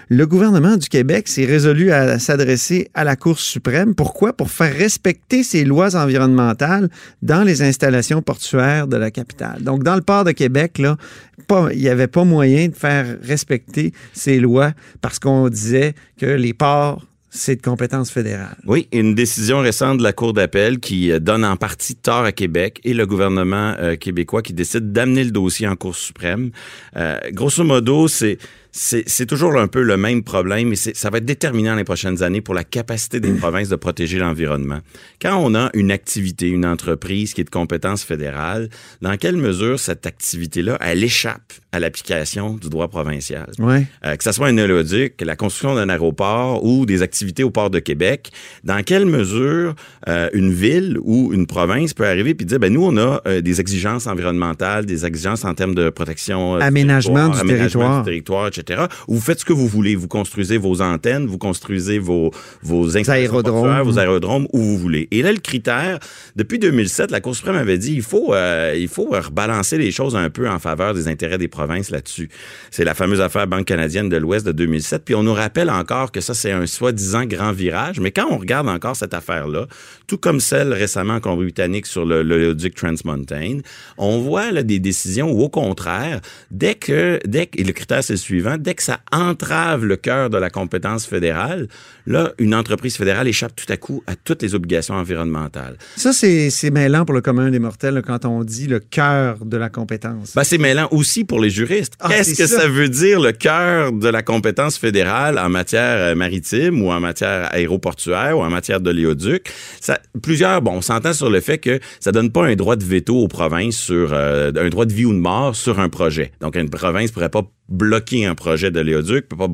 le 0.09 0.25
gouvernement 0.25 0.77
du 0.77 0.87
Québec 0.87 1.27
s'est 1.27 1.45
résolu 1.45 1.91
à 1.91 2.17
s'adresser 2.19 2.89
à 2.93 3.03
la 3.03 3.15
Cour 3.15 3.39
suprême. 3.39 3.93
Pourquoi? 3.93 4.33
Pour 4.33 4.49
faire 4.49 4.73
respecter 4.73 5.43
ces 5.43 5.65
lois 5.65 5.95
environnementales 5.95 6.89
dans 7.21 7.43
les 7.43 7.61
installations 7.61 8.21
portuaires 8.21 8.87
de 8.87 8.97
la 8.97 9.11
capitale. 9.11 9.63
Donc, 9.63 9.83
dans 9.83 9.95
le 9.95 10.01
port 10.01 10.23
de 10.23 10.31
Québec, 10.31 10.79
il 10.79 11.77
n'y 11.77 11.89
avait 11.89 12.07
pas 12.07 12.23
moyen 12.23 12.69
de 12.69 12.75
faire 12.75 13.17
respecter 13.21 13.91
ces 14.13 14.39
lois 14.39 14.71
parce 15.01 15.19
qu'on 15.19 15.49
disait 15.49 15.93
que 16.17 16.25
les 16.25 16.53
ports, 16.53 17.03
c'est 17.29 17.57
de 17.57 17.61
compétence 17.61 18.09
fédérale. 18.09 18.55
Oui, 18.65 18.87
une 18.91 19.13
décision 19.13 19.59
récente 19.59 19.97
de 19.97 20.03
la 20.03 20.13
Cour 20.13 20.33
d'appel 20.33 20.79
qui 20.79 21.11
euh, 21.11 21.19
donne 21.19 21.43
en 21.45 21.57
partie 21.57 21.95
tort 21.95 22.23
à 22.23 22.31
Québec 22.31 22.79
et 22.83 22.93
le 22.93 23.05
gouvernement 23.05 23.75
euh, 23.79 23.95
québécois 23.95 24.41
qui 24.41 24.53
décide 24.53 24.91
d'amener 24.91 25.23
le 25.23 25.31
dossier 25.31 25.67
en 25.67 25.75
Cour 25.75 25.95
suprême. 25.95 26.51
Euh, 26.95 27.19
grosso 27.31 27.63
modo, 27.63 28.07
c'est 28.07 28.37
c'est 28.77 29.25
toujours 29.25 29.57
un 29.57 29.67
peu 29.67 29.81
le 29.81 29.97
même 29.97 30.23
problème 30.23 30.71
et 30.71 30.75
ça 30.75 31.09
va 31.09 31.17
être 31.17 31.25
déterminant 31.25 31.75
les 31.75 31.83
prochaines 31.83 32.21
années 32.21 32.41
pour 32.41 32.53
la 32.53 32.63
capacité 32.63 33.19
des 33.19 33.33
provinces 33.33 33.69
de 33.69 33.75
protéger 33.75 34.19
l'environnement. 34.19 34.79
Quand 35.19 35.37
on 35.37 35.55
a 35.55 35.71
une 35.73 35.91
activité, 35.91 36.47
une 36.47 36.65
entreprise 36.65 37.33
qui 37.33 37.41
est 37.41 37.43
de 37.43 37.49
compétence 37.49 38.03
fédérale, 38.03 38.69
dans 39.01 39.17
quelle 39.17 39.37
mesure 39.37 39.79
cette 39.79 40.05
activité-là, 40.05 40.77
elle 40.79 41.03
échappe 41.03 41.53
à 41.71 41.79
l'application 41.79 42.53
du 42.53 42.69
droit 42.69 42.87
provincial? 42.87 43.49
Ouais. 43.57 43.85
Euh, 44.05 44.15
que 44.15 44.23
ce 44.23 44.31
soit 44.31 44.47
un 44.47 44.57
hélioduc, 44.57 45.19
la 45.21 45.35
construction 45.35 45.73
d'un 45.73 45.89
aéroport 45.89 46.63
ou 46.63 46.85
des 46.85 47.01
activités 47.01 47.43
au 47.43 47.49
port 47.49 47.71
de 47.71 47.79
Québec, 47.79 48.31
dans 48.63 48.83
quelle 48.83 49.05
mesure 49.05 49.73
euh, 50.07 50.29
une 50.33 50.53
ville 50.53 50.99
ou 51.01 51.33
une 51.33 51.47
province 51.47 51.95
peut 51.95 52.05
arriver 52.05 52.35
puis 52.35 52.45
dire, 52.45 52.59
ben 52.59 52.71
nous, 52.71 52.85
on 52.85 52.95
a 52.97 53.21
euh, 53.27 53.41
des 53.41 53.59
exigences 53.59 54.05
environnementales, 54.05 54.85
des 54.85 55.05
exigences 55.05 55.45
en 55.45 55.55
termes 55.55 55.73
de 55.73 55.89
protection 55.89 56.57
du 56.57 56.63
Aménagement 56.63 57.29
du 57.29 57.39
aménagement 57.39 57.81
territoire. 57.81 57.97
du 58.03 58.05
territoire, 58.05 58.47
etc. 58.47 58.66
etc. 58.67 58.85
Vous 59.07 59.19
faites 59.19 59.39
ce 59.39 59.45
que 59.45 59.53
vous 59.53 59.67
voulez. 59.67 59.95
Vous 59.95 60.07
construisez 60.07 60.57
vos 60.57 60.81
antennes, 60.81 61.25
vous 61.25 61.37
construisez 61.37 61.99
vos, 61.99 62.31
vos 62.61 62.97
aérodromes. 63.09 63.81
vos 63.81 63.99
aérodromes 63.99 64.47
où 64.53 64.59
vous 64.59 64.77
voulez. 64.77 65.07
Et 65.11 65.21
là, 65.21 65.31
le 65.31 65.39
critère, 65.39 65.99
depuis 66.35 66.59
2007, 66.59 67.11
la 67.11 67.21
Cour 67.21 67.35
suprême 67.35 67.55
avait 67.55 67.77
dit 67.77 67.93
il 67.93 68.01
faut, 68.01 68.33
euh, 68.33 68.75
il 68.77 68.87
faut 68.87 69.05
rebalancer 69.09 69.77
les 69.77 69.91
choses 69.91 70.15
un 70.15 70.29
peu 70.29 70.49
en 70.49 70.59
faveur 70.59 70.93
des 70.93 71.07
intérêts 71.07 71.37
des 71.37 71.47
provinces 71.47 71.89
là-dessus. 71.89 72.29
C'est 72.71 72.83
la 72.83 72.93
fameuse 72.93 73.21
affaire 73.21 73.47
Banque 73.47 73.65
canadienne 73.65 74.09
de 74.09 74.17
l'Ouest 74.17 74.45
de 74.45 74.51
2007. 74.51 75.03
Puis 75.05 75.15
on 75.15 75.23
nous 75.23 75.33
rappelle 75.33 75.69
encore 75.69 76.11
que 76.11 76.21
ça, 76.21 76.33
c'est 76.33 76.51
un 76.51 76.65
soi-disant 76.65 77.25
grand 77.25 77.51
virage. 77.51 77.99
Mais 77.99 78.11
quand 78.11 78.27
on 78.29 78.37
regarde 78.37 78.67
encore 78.67 78.95
cette 78.95 79.13
affaire-là, 79.13 79.67
tout 80.07 80.17
comme 80.17 80.39
celle 80.39 80.73
récemment 80.73 81.15
en 81.15 81.19
Colombie-Britannique 81.19 81.85
sur 81.85 82.05
le, 82.05 82.23
le 82.23 82.55
Duc 82.55 82.75
Transmontane, 82.75 83.61
on 83.97 84.19
voit 84.19 84.51
là, 84.51 84.63
des 84.63 84.79
décisions 84.79 85.31
où, 85.31 85.41
au 85.41 85.49
contraire, 85.49 86.21
dès 86.51 86.75
que, 86.75 87.19
dès 87.25 87.47
que, 87.47 87.59
et 87.59 87.63
le 87.63 87.73
critère 87.73 88.03
c'est 88.03 88.13
le 88.13 88.17
suivant, 88.17 88.46
dès 88.55 88.75
que 88.75 88.83
ça 88.83 88.99
entrave 89.11 89.83
le 89.83 89.97
cœur 89.97 90.29
de 90.29 90.37
la 90.37 90.49
compétence 90.49 91.05
fédérale, 91.05 91.67
là, 92.05 92.31
une 92.37 92.55
entreprise 92.55 92.95
fédérale 92.95 93.27
échappe 93.27 93.53
tout 93.55 93.65
à 93.67 93.75
coup 93.75 94.03
à 94.07 94.15
toutes 94.15 94.41
les 94.41 94.55
obligations 94.55 94.95
environnementales. 94.95 95.77
Ça, 95.97 96.13
c'est 96.13 96.71
mêlant 96.71 97.03
pour 97.03 97.13
le 97.15 97.21
commun 97.21 97.51
des 97.51 97.59
mortels 97.59 97.95
là, 97.95 98.01
quand 98.01 98.23
on 98.25 98.43
dit 98.45 98.67
le 98.67 98.79
cœur 98.79 99.43
de 99.43 99.57
la 99.57 99.69
compétence. 99.69 100.33
Ben, 100.35 100.43
c'est 100.43 100.57
mêlant 100.57 100.87
aussi 100.91 101.25
pour 101.25 101.39
les 101.39 101.49
juristes. 101.49 101.93
Ah, 101.99 102.09
Qu'est-ce 102.09 102.35
que 102.35 102.47
ça. 102.47 102.61
ça. 102.61 102.67
veut 102.67 102.89
dire 102.89 103.19
le 103.19 103.31
cœur 103.31 103.91
de 103.91 104.07
la 104.07 104.21
compétence 104.21 104.77
fédérale 104.77 105.39
en 105.39 105.49
matière 105.49 105.97
euh, 105.97 106.15
maritime 106.15 106.81
ou 106.81 106.91
en 106.91 106.99
matière 106.99 107.53
aéroportuaire 107.53 108.37
ou 108.37 108.41
en 108.41 108.49
matière 108.49 108.79
d'oléoduc? 108.79 109.51
Ça, 109.81 109.99
plusieurs, 110.21 110.61
bon, 110.61 110.73
on 110.73 110.81
s'entend 110.81 111.13
sur 111.13 111.29
le 111.29 111.39
fait 111.39 111.57
que 111.57 111.79
ça 111.99 112.11
donne 112.11 112.31
pas 112.31 112.45
un 112.45 112.55
droit 112.55 112.75
de 112.75 112.83
veto 112.83 113.17
aux 113.17 113.27
provinces 113.27 113.77
sur 113.77 114.13
euh, 114.13 114.51
un 114.55 114.69
droit 114.69 114.85
de 114.85 114.93
vie 114.93 115.05
ou 115.05 115.13
de 115.13 115.19
mort 115.19 115.55
sur 115.55 115.79
un 115.79 115.89
projet. 115.89 116.31
Donc, 116.41 116.55
une 116.55 116.69
province 116.69 117.11
pourrait 117.11 117.29
pas 117.29 117.41
bloquer 117.69 118.25
un 118.25 118.35
projet 118.35 118.71
d'oléoduc, 118.71 119.27
peut 119.27 119.37
pas 119.37 119.49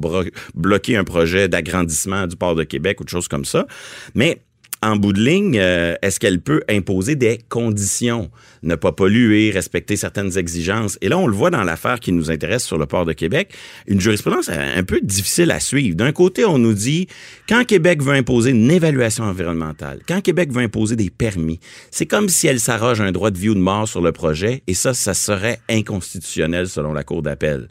bloquer 0.54 0.97
un 0.97 1.04
projet 1.04 1.47
d'agrandissement 1.47 2.28
du 2.28 2.36
port 2.36 2.56
de 2.56 2.63
Québec 2.63 3.02
ou 3.02 3.04
de 3.04 3.10
choses 3.10 3.28
comme 3.28 3.45
ça. 3.45 3.65
Mais 4.15 4.41
en 4.84 4.98
bout 4.98 5.13
de 5.13 5.22
ligne, 5.22 5.58
euh, 5.58 5.96
est-ce 6.02 6.19
qu'elle 6.19 6.41
peut 6.41 6.62
imposer 6.69 7.15
des 7.15 7.39
conditions? 7.50 8.30
Ne 8.63 8.76
pas 8.76 8.91
polluer, 8.91 9.52
respecter 9.52 9.96
certaines 9.96 10.38
exigences. 10.38 10.98
Et 11.02 11.10
là, 11.10 11.17
on 11.17 11.28
le 11.28 11.34
voit 11.34 11.50
dans 11.50 11.63
l'affaire 11.63 12.00
qui 12.00 12.12
nous 12.12 12.30
intéresse 12.30 12.63
sur 12.63 12.78
le 12.78 12.86
port 12.86 13.06
de 13.06 13.13
Québec, 13.13 13.54
une 13.88 14.02
jurisprudence 14.02 14.50
un 14.50 14.84
peu 14.84 15.00
difficile 15.02 15.52
à 15.52 15.60
suivre. 15.60 15.96
D'un 15.96 16.12
côté, 16.12 16.46
on 16.46 16.58
nous 16.58 16.74
dit, 16.74 17.08
quand 17.48 17.63
Québec 17.65 18.02
veut 18.02 18.13
imposer 18.13 18.52
une 18.52 18.69
évaluation 18.69 19.24
environnementale, 19.24 20.00
quand 20.08 20.22
Québec 20.22 20.52
veut 20.52 20.62
imposer 20.62 20.96
des 20.96 21.10
permis, 21.10 21.60
c'est 21.89 22.06
comme 22.06 22.30
si 22.30 22.48
elle 22.48 22.60
s'arroge 22.60 23.02
un 23.02 23.12
droit 23.12 23.32
de 23.32 23.38
vie 23.38 23.50
ou 23.50 23.56
de 23.56 23.60
mort 23.60 23.88
sur 23.88 24.02
le 24.02 24.12
projet, 24.12 24.63
et 24.67 24.74
ça, 24.74 24.93
ça 24.93 25.13
serait 25.13 25.60
inconstitutionnel 25.69 26.67
selon 26.67 26.93
la 26.93 27.04
Cour 27.04 27.22
d'appel. 27.22 27.67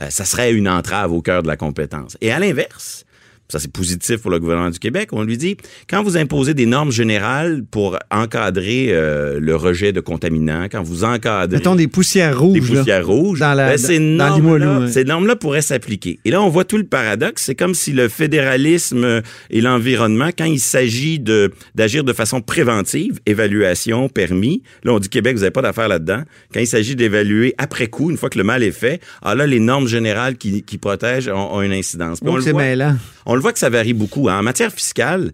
Euh, 0.00 0.10
ça 0.10 0.24
serait 0.24 0.52
une 0.52 0.68
entrave 0.68 1.12
au 1.12 1.22
cœur 1.22 1.42
de 1.42 1.48
la 1.48 1.56
compétence. 1.56 2.16
Et 2.20 2.30
à 2.30 2.38
l'inverse, 2.38 3.04
ça 3.50 3.58
c'est 3.58 3.72
positif 3.72 4.18
pour 4.18 4.30
le 4.30 4.38
gouvernement 4.38 4.70
du 4.70 4.78
Québec, 4.78 5.08
on 5.12 5.22
lui 5.22 5.38
dit, 5.38 5.56
quand 5.88 6.02
vous 6.02 6.16
imposez 6.16 6.52
des 6.54 6.66
normes 6.66 6.92
générales 6.92 7.62
pour 7.70 7.98
encadrer 8.10 8.88
euh, 8.90 9.38
le 9.40 9.56
rejet 9.56 9.92
de 9.92 10.00
contaminants, 10.00 10.66
quand 10.70 10.82
vous 10.82 11.04
encadrez 11.04 11.56
Mettons 11.56 11.74
des 11.74 11.88
poussières 11.88 12.38
rouges. 12.38 12.60
des 12.60 12.74
là. 12.74 12.78
poussières 12.80 13.06
rouges, 13.06 13.38
Dans 13.40 13.54
la- 13.54 13.68
ben, 13.70 13.78
ces 13.78 13.98
normes-là 13.98 14.80
ouais. 14.80 15.04
normes-là 15.04 15.36
pourraient 15.36 15.62
s'appliquer. 15.62 16.18
Et 16.24 16.30
là, 16.30 16.42
on 16.42 16.48
voit 16.50 16.64
tout 16.64 16.76
le 16.76 16.84
paradoxe. 16.84 17.42
C'est 17.44 17.54
comme 17.54 17.74
si 17.74 17.92
le 17.92 18.08
fédéralisme 18.08 19.04
euh, 19.04 19.20
et 19.50 19.60
l'environnement, 19.60 20.28
quand 20.36 20.44
il 20.44 20.60
s'agit 20.60 21.18
de 21.18 21.50
d'agir 21.74 22.04
de 22.04 22.12
façon 22.12 22.40
préventive, 22.40 23.18
évaluation, 23.26 24.08
permis, 24.08 24.62
là, 24.84 24.92
on 24.92 24.98
dit 24.98 25.08
Québec, 25.08 25.34
vous 25.34 25.40
n'avez 25.40 25.50
pas 25.50 25.62
d'affaires 25.62 25.88
là-dedans. 25.88 26.22
Quand 26.52 26.60
il 26.60 26.66
s'agit 26.66 26.96
d'évaluer 26.96 27.54
après 27.58 27.86
coup, 27.86 28.10
une 28.10 28.16
fois 28.16 28.28
que 28.30 28.38
le 28.38 28.44
mal 28.44 28.62
est 28.62 28.72
fait, 28.72 29.00
ah 29.22 29.34
là, 29.34 29.46
les 29.46 29.60
normes 29.60 29.88
générales 29.88 30.36
qui, 30.36 30.62
qui 30.62 30.78
protègent 30.78 31.28
ont, 31.28 31.54
ont 31.54 31.62
une 31.62 31.72
incidence. 31.72 32.20
Puis 32.20 32.28
Oh, 32.28 32.32
on 32.34 32.36
le 32.36 32.42
c'est 32.42 32.52
voit- 32.52 32.62
mêlant. 32.62 32.96
On 33.28 33.34
le 33.36 33.40
voit 33.40 33.52
que 33.52 33.58
ça 33.60 33.70
varie 33.70 33.92
beaucoup. 33.94 34.28
hein. 34.28 34.40
En 34.40 34.42
matière 34.42 34.72
fiscale, 34.72 35.30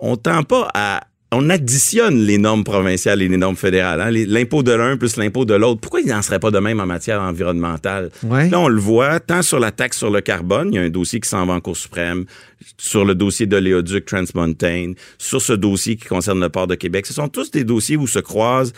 on 0.00 0.16
tend 0.16 0.42
pas 0.42 0.68
à 0.74 1.02
on 1.32 1.50
additionne 1.50 2.18
les 2.24 2.38
normes 2.38 2.62
provinciales 2.62 3.20
et 3.20 3.28
les 3.28 3.36
normes 3.36 3.56
fédérales. 3.56 4.00
hein. 4.00 4.10
L'impôt 4.10 4.62
de 4.62 4.70
l'un 4.70 4.96
plus 4.96 5.16
l'impôt 5.16 5.44
de 5.44 5.54
l'autre. 5.54 5.80
Pourquoi 5.80 6.00
il 6.00 6.06
n'en 6.06 6.22
serait 6.22 6.38
pas 6.38 6.52
de 6.52 6.58
même 6.60 6.78
en 6.80 6.86
matière 6.86 7.20
environnementale? 7.20 8.10
Ouais. 8.22 8.48
Là, 8.48 8.60
on 8.60 8.68
le 8.68 8.80
voit, 8.80 9.18
tant 9.18 9.42
sur 9.42 9.58
la 9.58 9.72
taxe 9.72 9.98
sur 9.98 10.10
le 10.10 10.20
carbone, 10.20 10.68
il 10.72 10.76
y 10.76 10.78
a 10.78 10.82
un 10.82 10.88
dossier 10.88 11.18
qui 11.20 11.28
s'en 11.28 11.44
va 11.44 11.54
en 11.54 11.60
Cour 11.60 11.76
suprême, 11.76 12.26
sur 12.78 13.04
le 13.04 13.14
dossier 13.16 13.46
de 13.46 13.56
l'Éoduc 13.56 14.06
Transmontane, 14.06 14.94
sur 15.18 15.42
ce 15.42 15.52
dossier 15.52 15.96
qui 15.96 16.06
concerne 16.06 16.40
le 16.40 16.48
port 16.48 16.68
de 16.68 16.76
Québec. 16.76 17.06
Ce 17.06 17.12
sont 17.12 17.28
tous 17.28 17.50
des 17.50 17.64
dossiers 17.64 17.96
où 17.96 18.06
se 18.06 18.20
croisent 18.20 18.72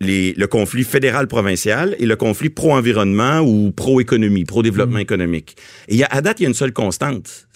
les- 0.00 0.32
le 0.34 0.46
conflit 0.46 0.84
fédéral-provincial 0.84 1.96
et 1.98 2.06
le 2.06 2.14
conflit 2.16 2.50
pro-environnement 2.50 3.40
ou 3.40 3.72
pro-économie, 3.72 4.44
pro-développement 4.44 4.98
économique. 4.98 5.56
Et 5.88 5.96
y 5.96 6.04
a, 6.04 6.08
à 6.10 6.20
date, 6.22 6.38
il 6.40 6.44
y 6.44 6.46
a 6.46 6.48
une 6.48 6.54
seule 6.54 6.72
constante. 6.72 7.48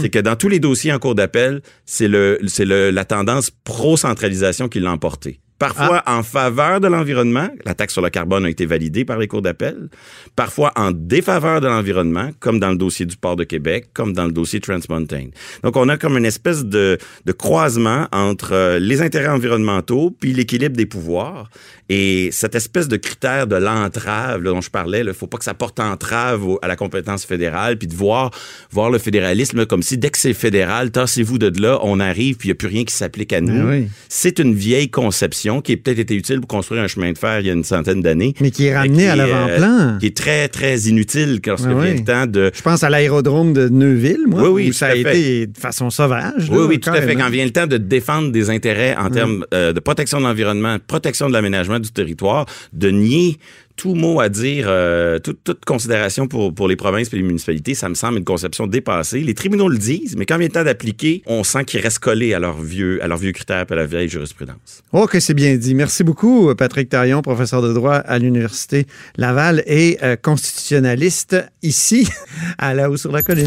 C'est 0.00 0.10
que 0.10 0.18
dans 0.18 0.36
tous 0.36 0.48
les 0.48 0.58
dossiers 0.58 0.92
en 0.92 0.98
cours 0.98 1.14
d'appel, 1.14 1.60
c'est 1.84 2.08
le, 2.08 2.38
c'est 2.46 2.64
le, 2.64 2.90
la 2.90 3.04
tendance 3.04 3.50
pro-centralisation 3.50 4.68
qui 4.68 4.80
l'a 4.80 4.90
emporté. 4.90 5.40
Parfois 5.58 6.02
en 6.06 6.22
faveur 6.22 6.80
de 6.80 6.88
l'environnement, 6.88 7.48
la 7.64 7.74
taxe 7.74 7.94
sur 7.94 8.02
le 8.02 8.10
carbone 8.10 8.44
a 8.44 8.50
été 8.50 8.66
validée 8.66 9.04
par 9.06 9.16
les 9.18 9.26
cours 9.26 9.40
d'appel. 9.42 9.88
Parfois 10.34 10.72
en 10.76 10.90
défaveur 10.92 11.60
de 11.62 11.66
l'environnement, 11.66 12.30
comme 12.40 12.58
dans 12.60 12.70
le 12.70 12.76
dossier 12.76 13.06
du 13.06 13.16
port 13.16 13.36
de 13.36 13.44
Québec, 13.44 13.86
comme 13.94 14.12
dans 14.12 14.26
le 14.26 14.32
dossier 14.32 14.60
Transmontane. 14.60 15.30
Donc 15.62 15.76
on 15.76 15.88
a 15.88 15.96
comme 15.96 16.18
une 16.18 16.26
espèce 16.26 16.64
de, 16.64 16.98
de 17.24 17.32
croisement 17.32 18.06
entre 18.12 18.52
euh, 18.52 18.78
les 18.78 19.00
intérêts 19.00 19.28
environnementaux 19.28 20.14
puis 20.20 20.32
l'équilibre 20.34 20.76
des 20.76 20.86
pouvoirs. 20.86 21.48
Et 21.88 22.30
cette 22.32 22.54
espèce 22.56 22.88
de 22.88 22.96
critère 22.96 23.46
de 23.46 23.54
l'entrave 23.56 24.42
là, 24.42 24.50
dont 24.50 24.60
je 24.60 24.70
parlais, 24.70 25.00
il 25.06 25.14
faut 25.14 25.28
pas 25.28 25.38
que 25.38 25.44
ça 25.44 25.54
porte 25.54 25.78
entrave 25.80 26.44
au- 26.44 26.58
à 26.60 26.66
la 26.68 26.74
compétence 26.76 27.24
fédérale, 27.24 27.78
puis 27.78 27.86
de 27.86 27.94
voir, 27.94 28.30
voir 28.72 28.90
le 28.90 28.98
fédéralisme 28.98 29.64
comme 29.66 29.82
si 29.82 29.96
dès 29.96 30.10
que 30.10 30.18
c'est 30.18 30.34
fédéral, 30.34 30.90
tassez-vous 30.90 31.38
de 31.38 31.62
là, 31.62 31.78
on 31.82 32.00
arrive, 32.00 32.36
puis 32.36 32.48
il 32.48 32.50
n'y 32.50 32.56
a 32.56 32.56
plus 32.56 32.66
rien 32.68 32.84
qui 32.84 32.92
s'applique 32.92 33.32
à 33.32 33.40
nous. 33.40 33.66
Ah 33.68 33.70
oui. 33.70 33.88
C'est 34.08 34.40
une 34.40 34.52
vieille 34.54 34.90
conception 34.90 35.45
qui 35.62 35.72
a 35.72 35.76
peut-être 35.76 35.98
été 35.98 36.14
utile 36.14 36.40
pour 36.40 36.48
construire 36.48 36.82
un 36.82 36.86
chemin 36.88 37.12
de 37.12 37.18
fer 37.18 37.40
il 37.40 37.46
y 37.46 37.50
a 37.50 37.52
une 37.52 37.64
centaine 37.64 38.02
d'années. 38.02 38.34
Mais 38.40 38.50
qui 38.50 38.66
est 38.66 38.76
ramené 38.76 39.04
Qui 39.04 39.08
à 39.08 39.12
est, 39.14 39.16
l'avant-plan. 39.16 39.78
euh, 39.94 39.98
qui 39.98 40.06
est 40.06 40.16
très, 40.16 40.48
très 40.48 40.78
inutile 40.80 41.40
lorsque 41.46 41.66
Ah 41.68 41.74
vient 41.80 41.94
le 41.94 42.04
temps 42.04 42.26
de... 42.26 42.50
Je 42.54 42.62
pense 42.62 42.82
à 42.82 42.90
l'aérodrome 42.90 43.52
de 43.52 43.68
Neuville, 43.68 44.24
moi, 44.26 44.42
Oui, 44.42 44.48
oui, 44.48 44.68
où 44.70 44.72
ça 44.72 44.86
tout 44.88 44.92
a 44.92 44.94
à 44.94 45.02
fait. 45.12 45.20
été 45.20 45.46
de 45.46 45.58
façon 45.58 45.90
sauvage. 45.90 46.48
Oui, 46.50 46.58
là, 46.58 46.64
oui, 46.66 46.80
tout 46.80 46.90
à 46.90 47.00
fait. 47.02 47.14
Quand 47.14 47.30
vient 47.30 47.44
le 47.44 47.52
temps 47.52 47.66
de 47.66 47.76
défendre 47.76 48.30
des 48.32 48.50
intérêts 48.50 48.96
en 48.96 49.10
termes 49.10 49.44
euh, 49.54 49.72
de 49.72 49.80
protection 49.80 50.18
de 50.18 50.24
l'environnement, 50.24 50.76
protection 50.86 51.28
de 51.28 51.32
l'aménagement 51.32 51.78
du 51.78 51.90
territoire, 51.90 52.46
de 52.72 52.90
nier 52.90 53.38
tout 53.76 53.94
mot 53.94 54.20
à 54.20 54.28
dire, 54.28 54.66
euh, 54.68 55.18
toute, 55.18 55.44
toute 55.44 55.64
considération 55.64 56.26
pour, 56.26 56.54
pour 56.54 56.68
les 56.68 56.76
provinces 56.76 57.12
et 57.12 57.16
les 57.16 57.22
municipalités, 57.22 57.74
ça 57.74 57.88
me 57.88 57.94
semble 57.94 58.18
une 58.18 58.24
conception 58.24 58.66
dépassée. 58.66 59.20
Les 59.20 59.34
tribunaux 59.34 59.68
le 59.68 59.78
disent, 59.78 60.16
mais 60.16 60.26
quand 60.26 60.38
vient 60.38 60.48
le 60.48 60.52
temps 60.52 60.64
d'appliquer, 60.64 61.22
on 61.26 61.44
sent 61.44 61.64
qu'ils 61.64 61.80
restent 61.80 61.98
collés 61.98 62.34
à 62.34 62.38
leurs 62.38 62.60
vieux, 62.60 63.02
à 63.02 63.08
leurs 63.08 63.18
vieux 63.18 63.32
critères 63.32 63.66
et 63.68 63.72
à 63.72 63.76
la 63.76 63.86
vieille 63.86 64.08
jurisprudence. 64.08 64.82
Que 65.06 65.20
c'est 65.20 65.34
bien 65.34 65.56
dit. 65.56 65.74
Merci 65.74 66.02
beaucoup, 66.02 66.52
Patrick 66.56 66.88
Tarion, 66.88 67.22
professeur 67.22 67.62
de 67.62 67.72
droit 67.72 67.94
à 67.94 68.18
l'Université 68.18 68.86
Laval 69.16 69.62
et 69.66 69.98
euh, 70.02 70.16
constitutionnaliste 70.16 71.36
ici, 71.62 72.08
à 72.58 72.74
la 72.74 72.90
haut 72.90 72.96
sur 72.96 73.12
la 73.12 73.22
colline. 73.22 73.46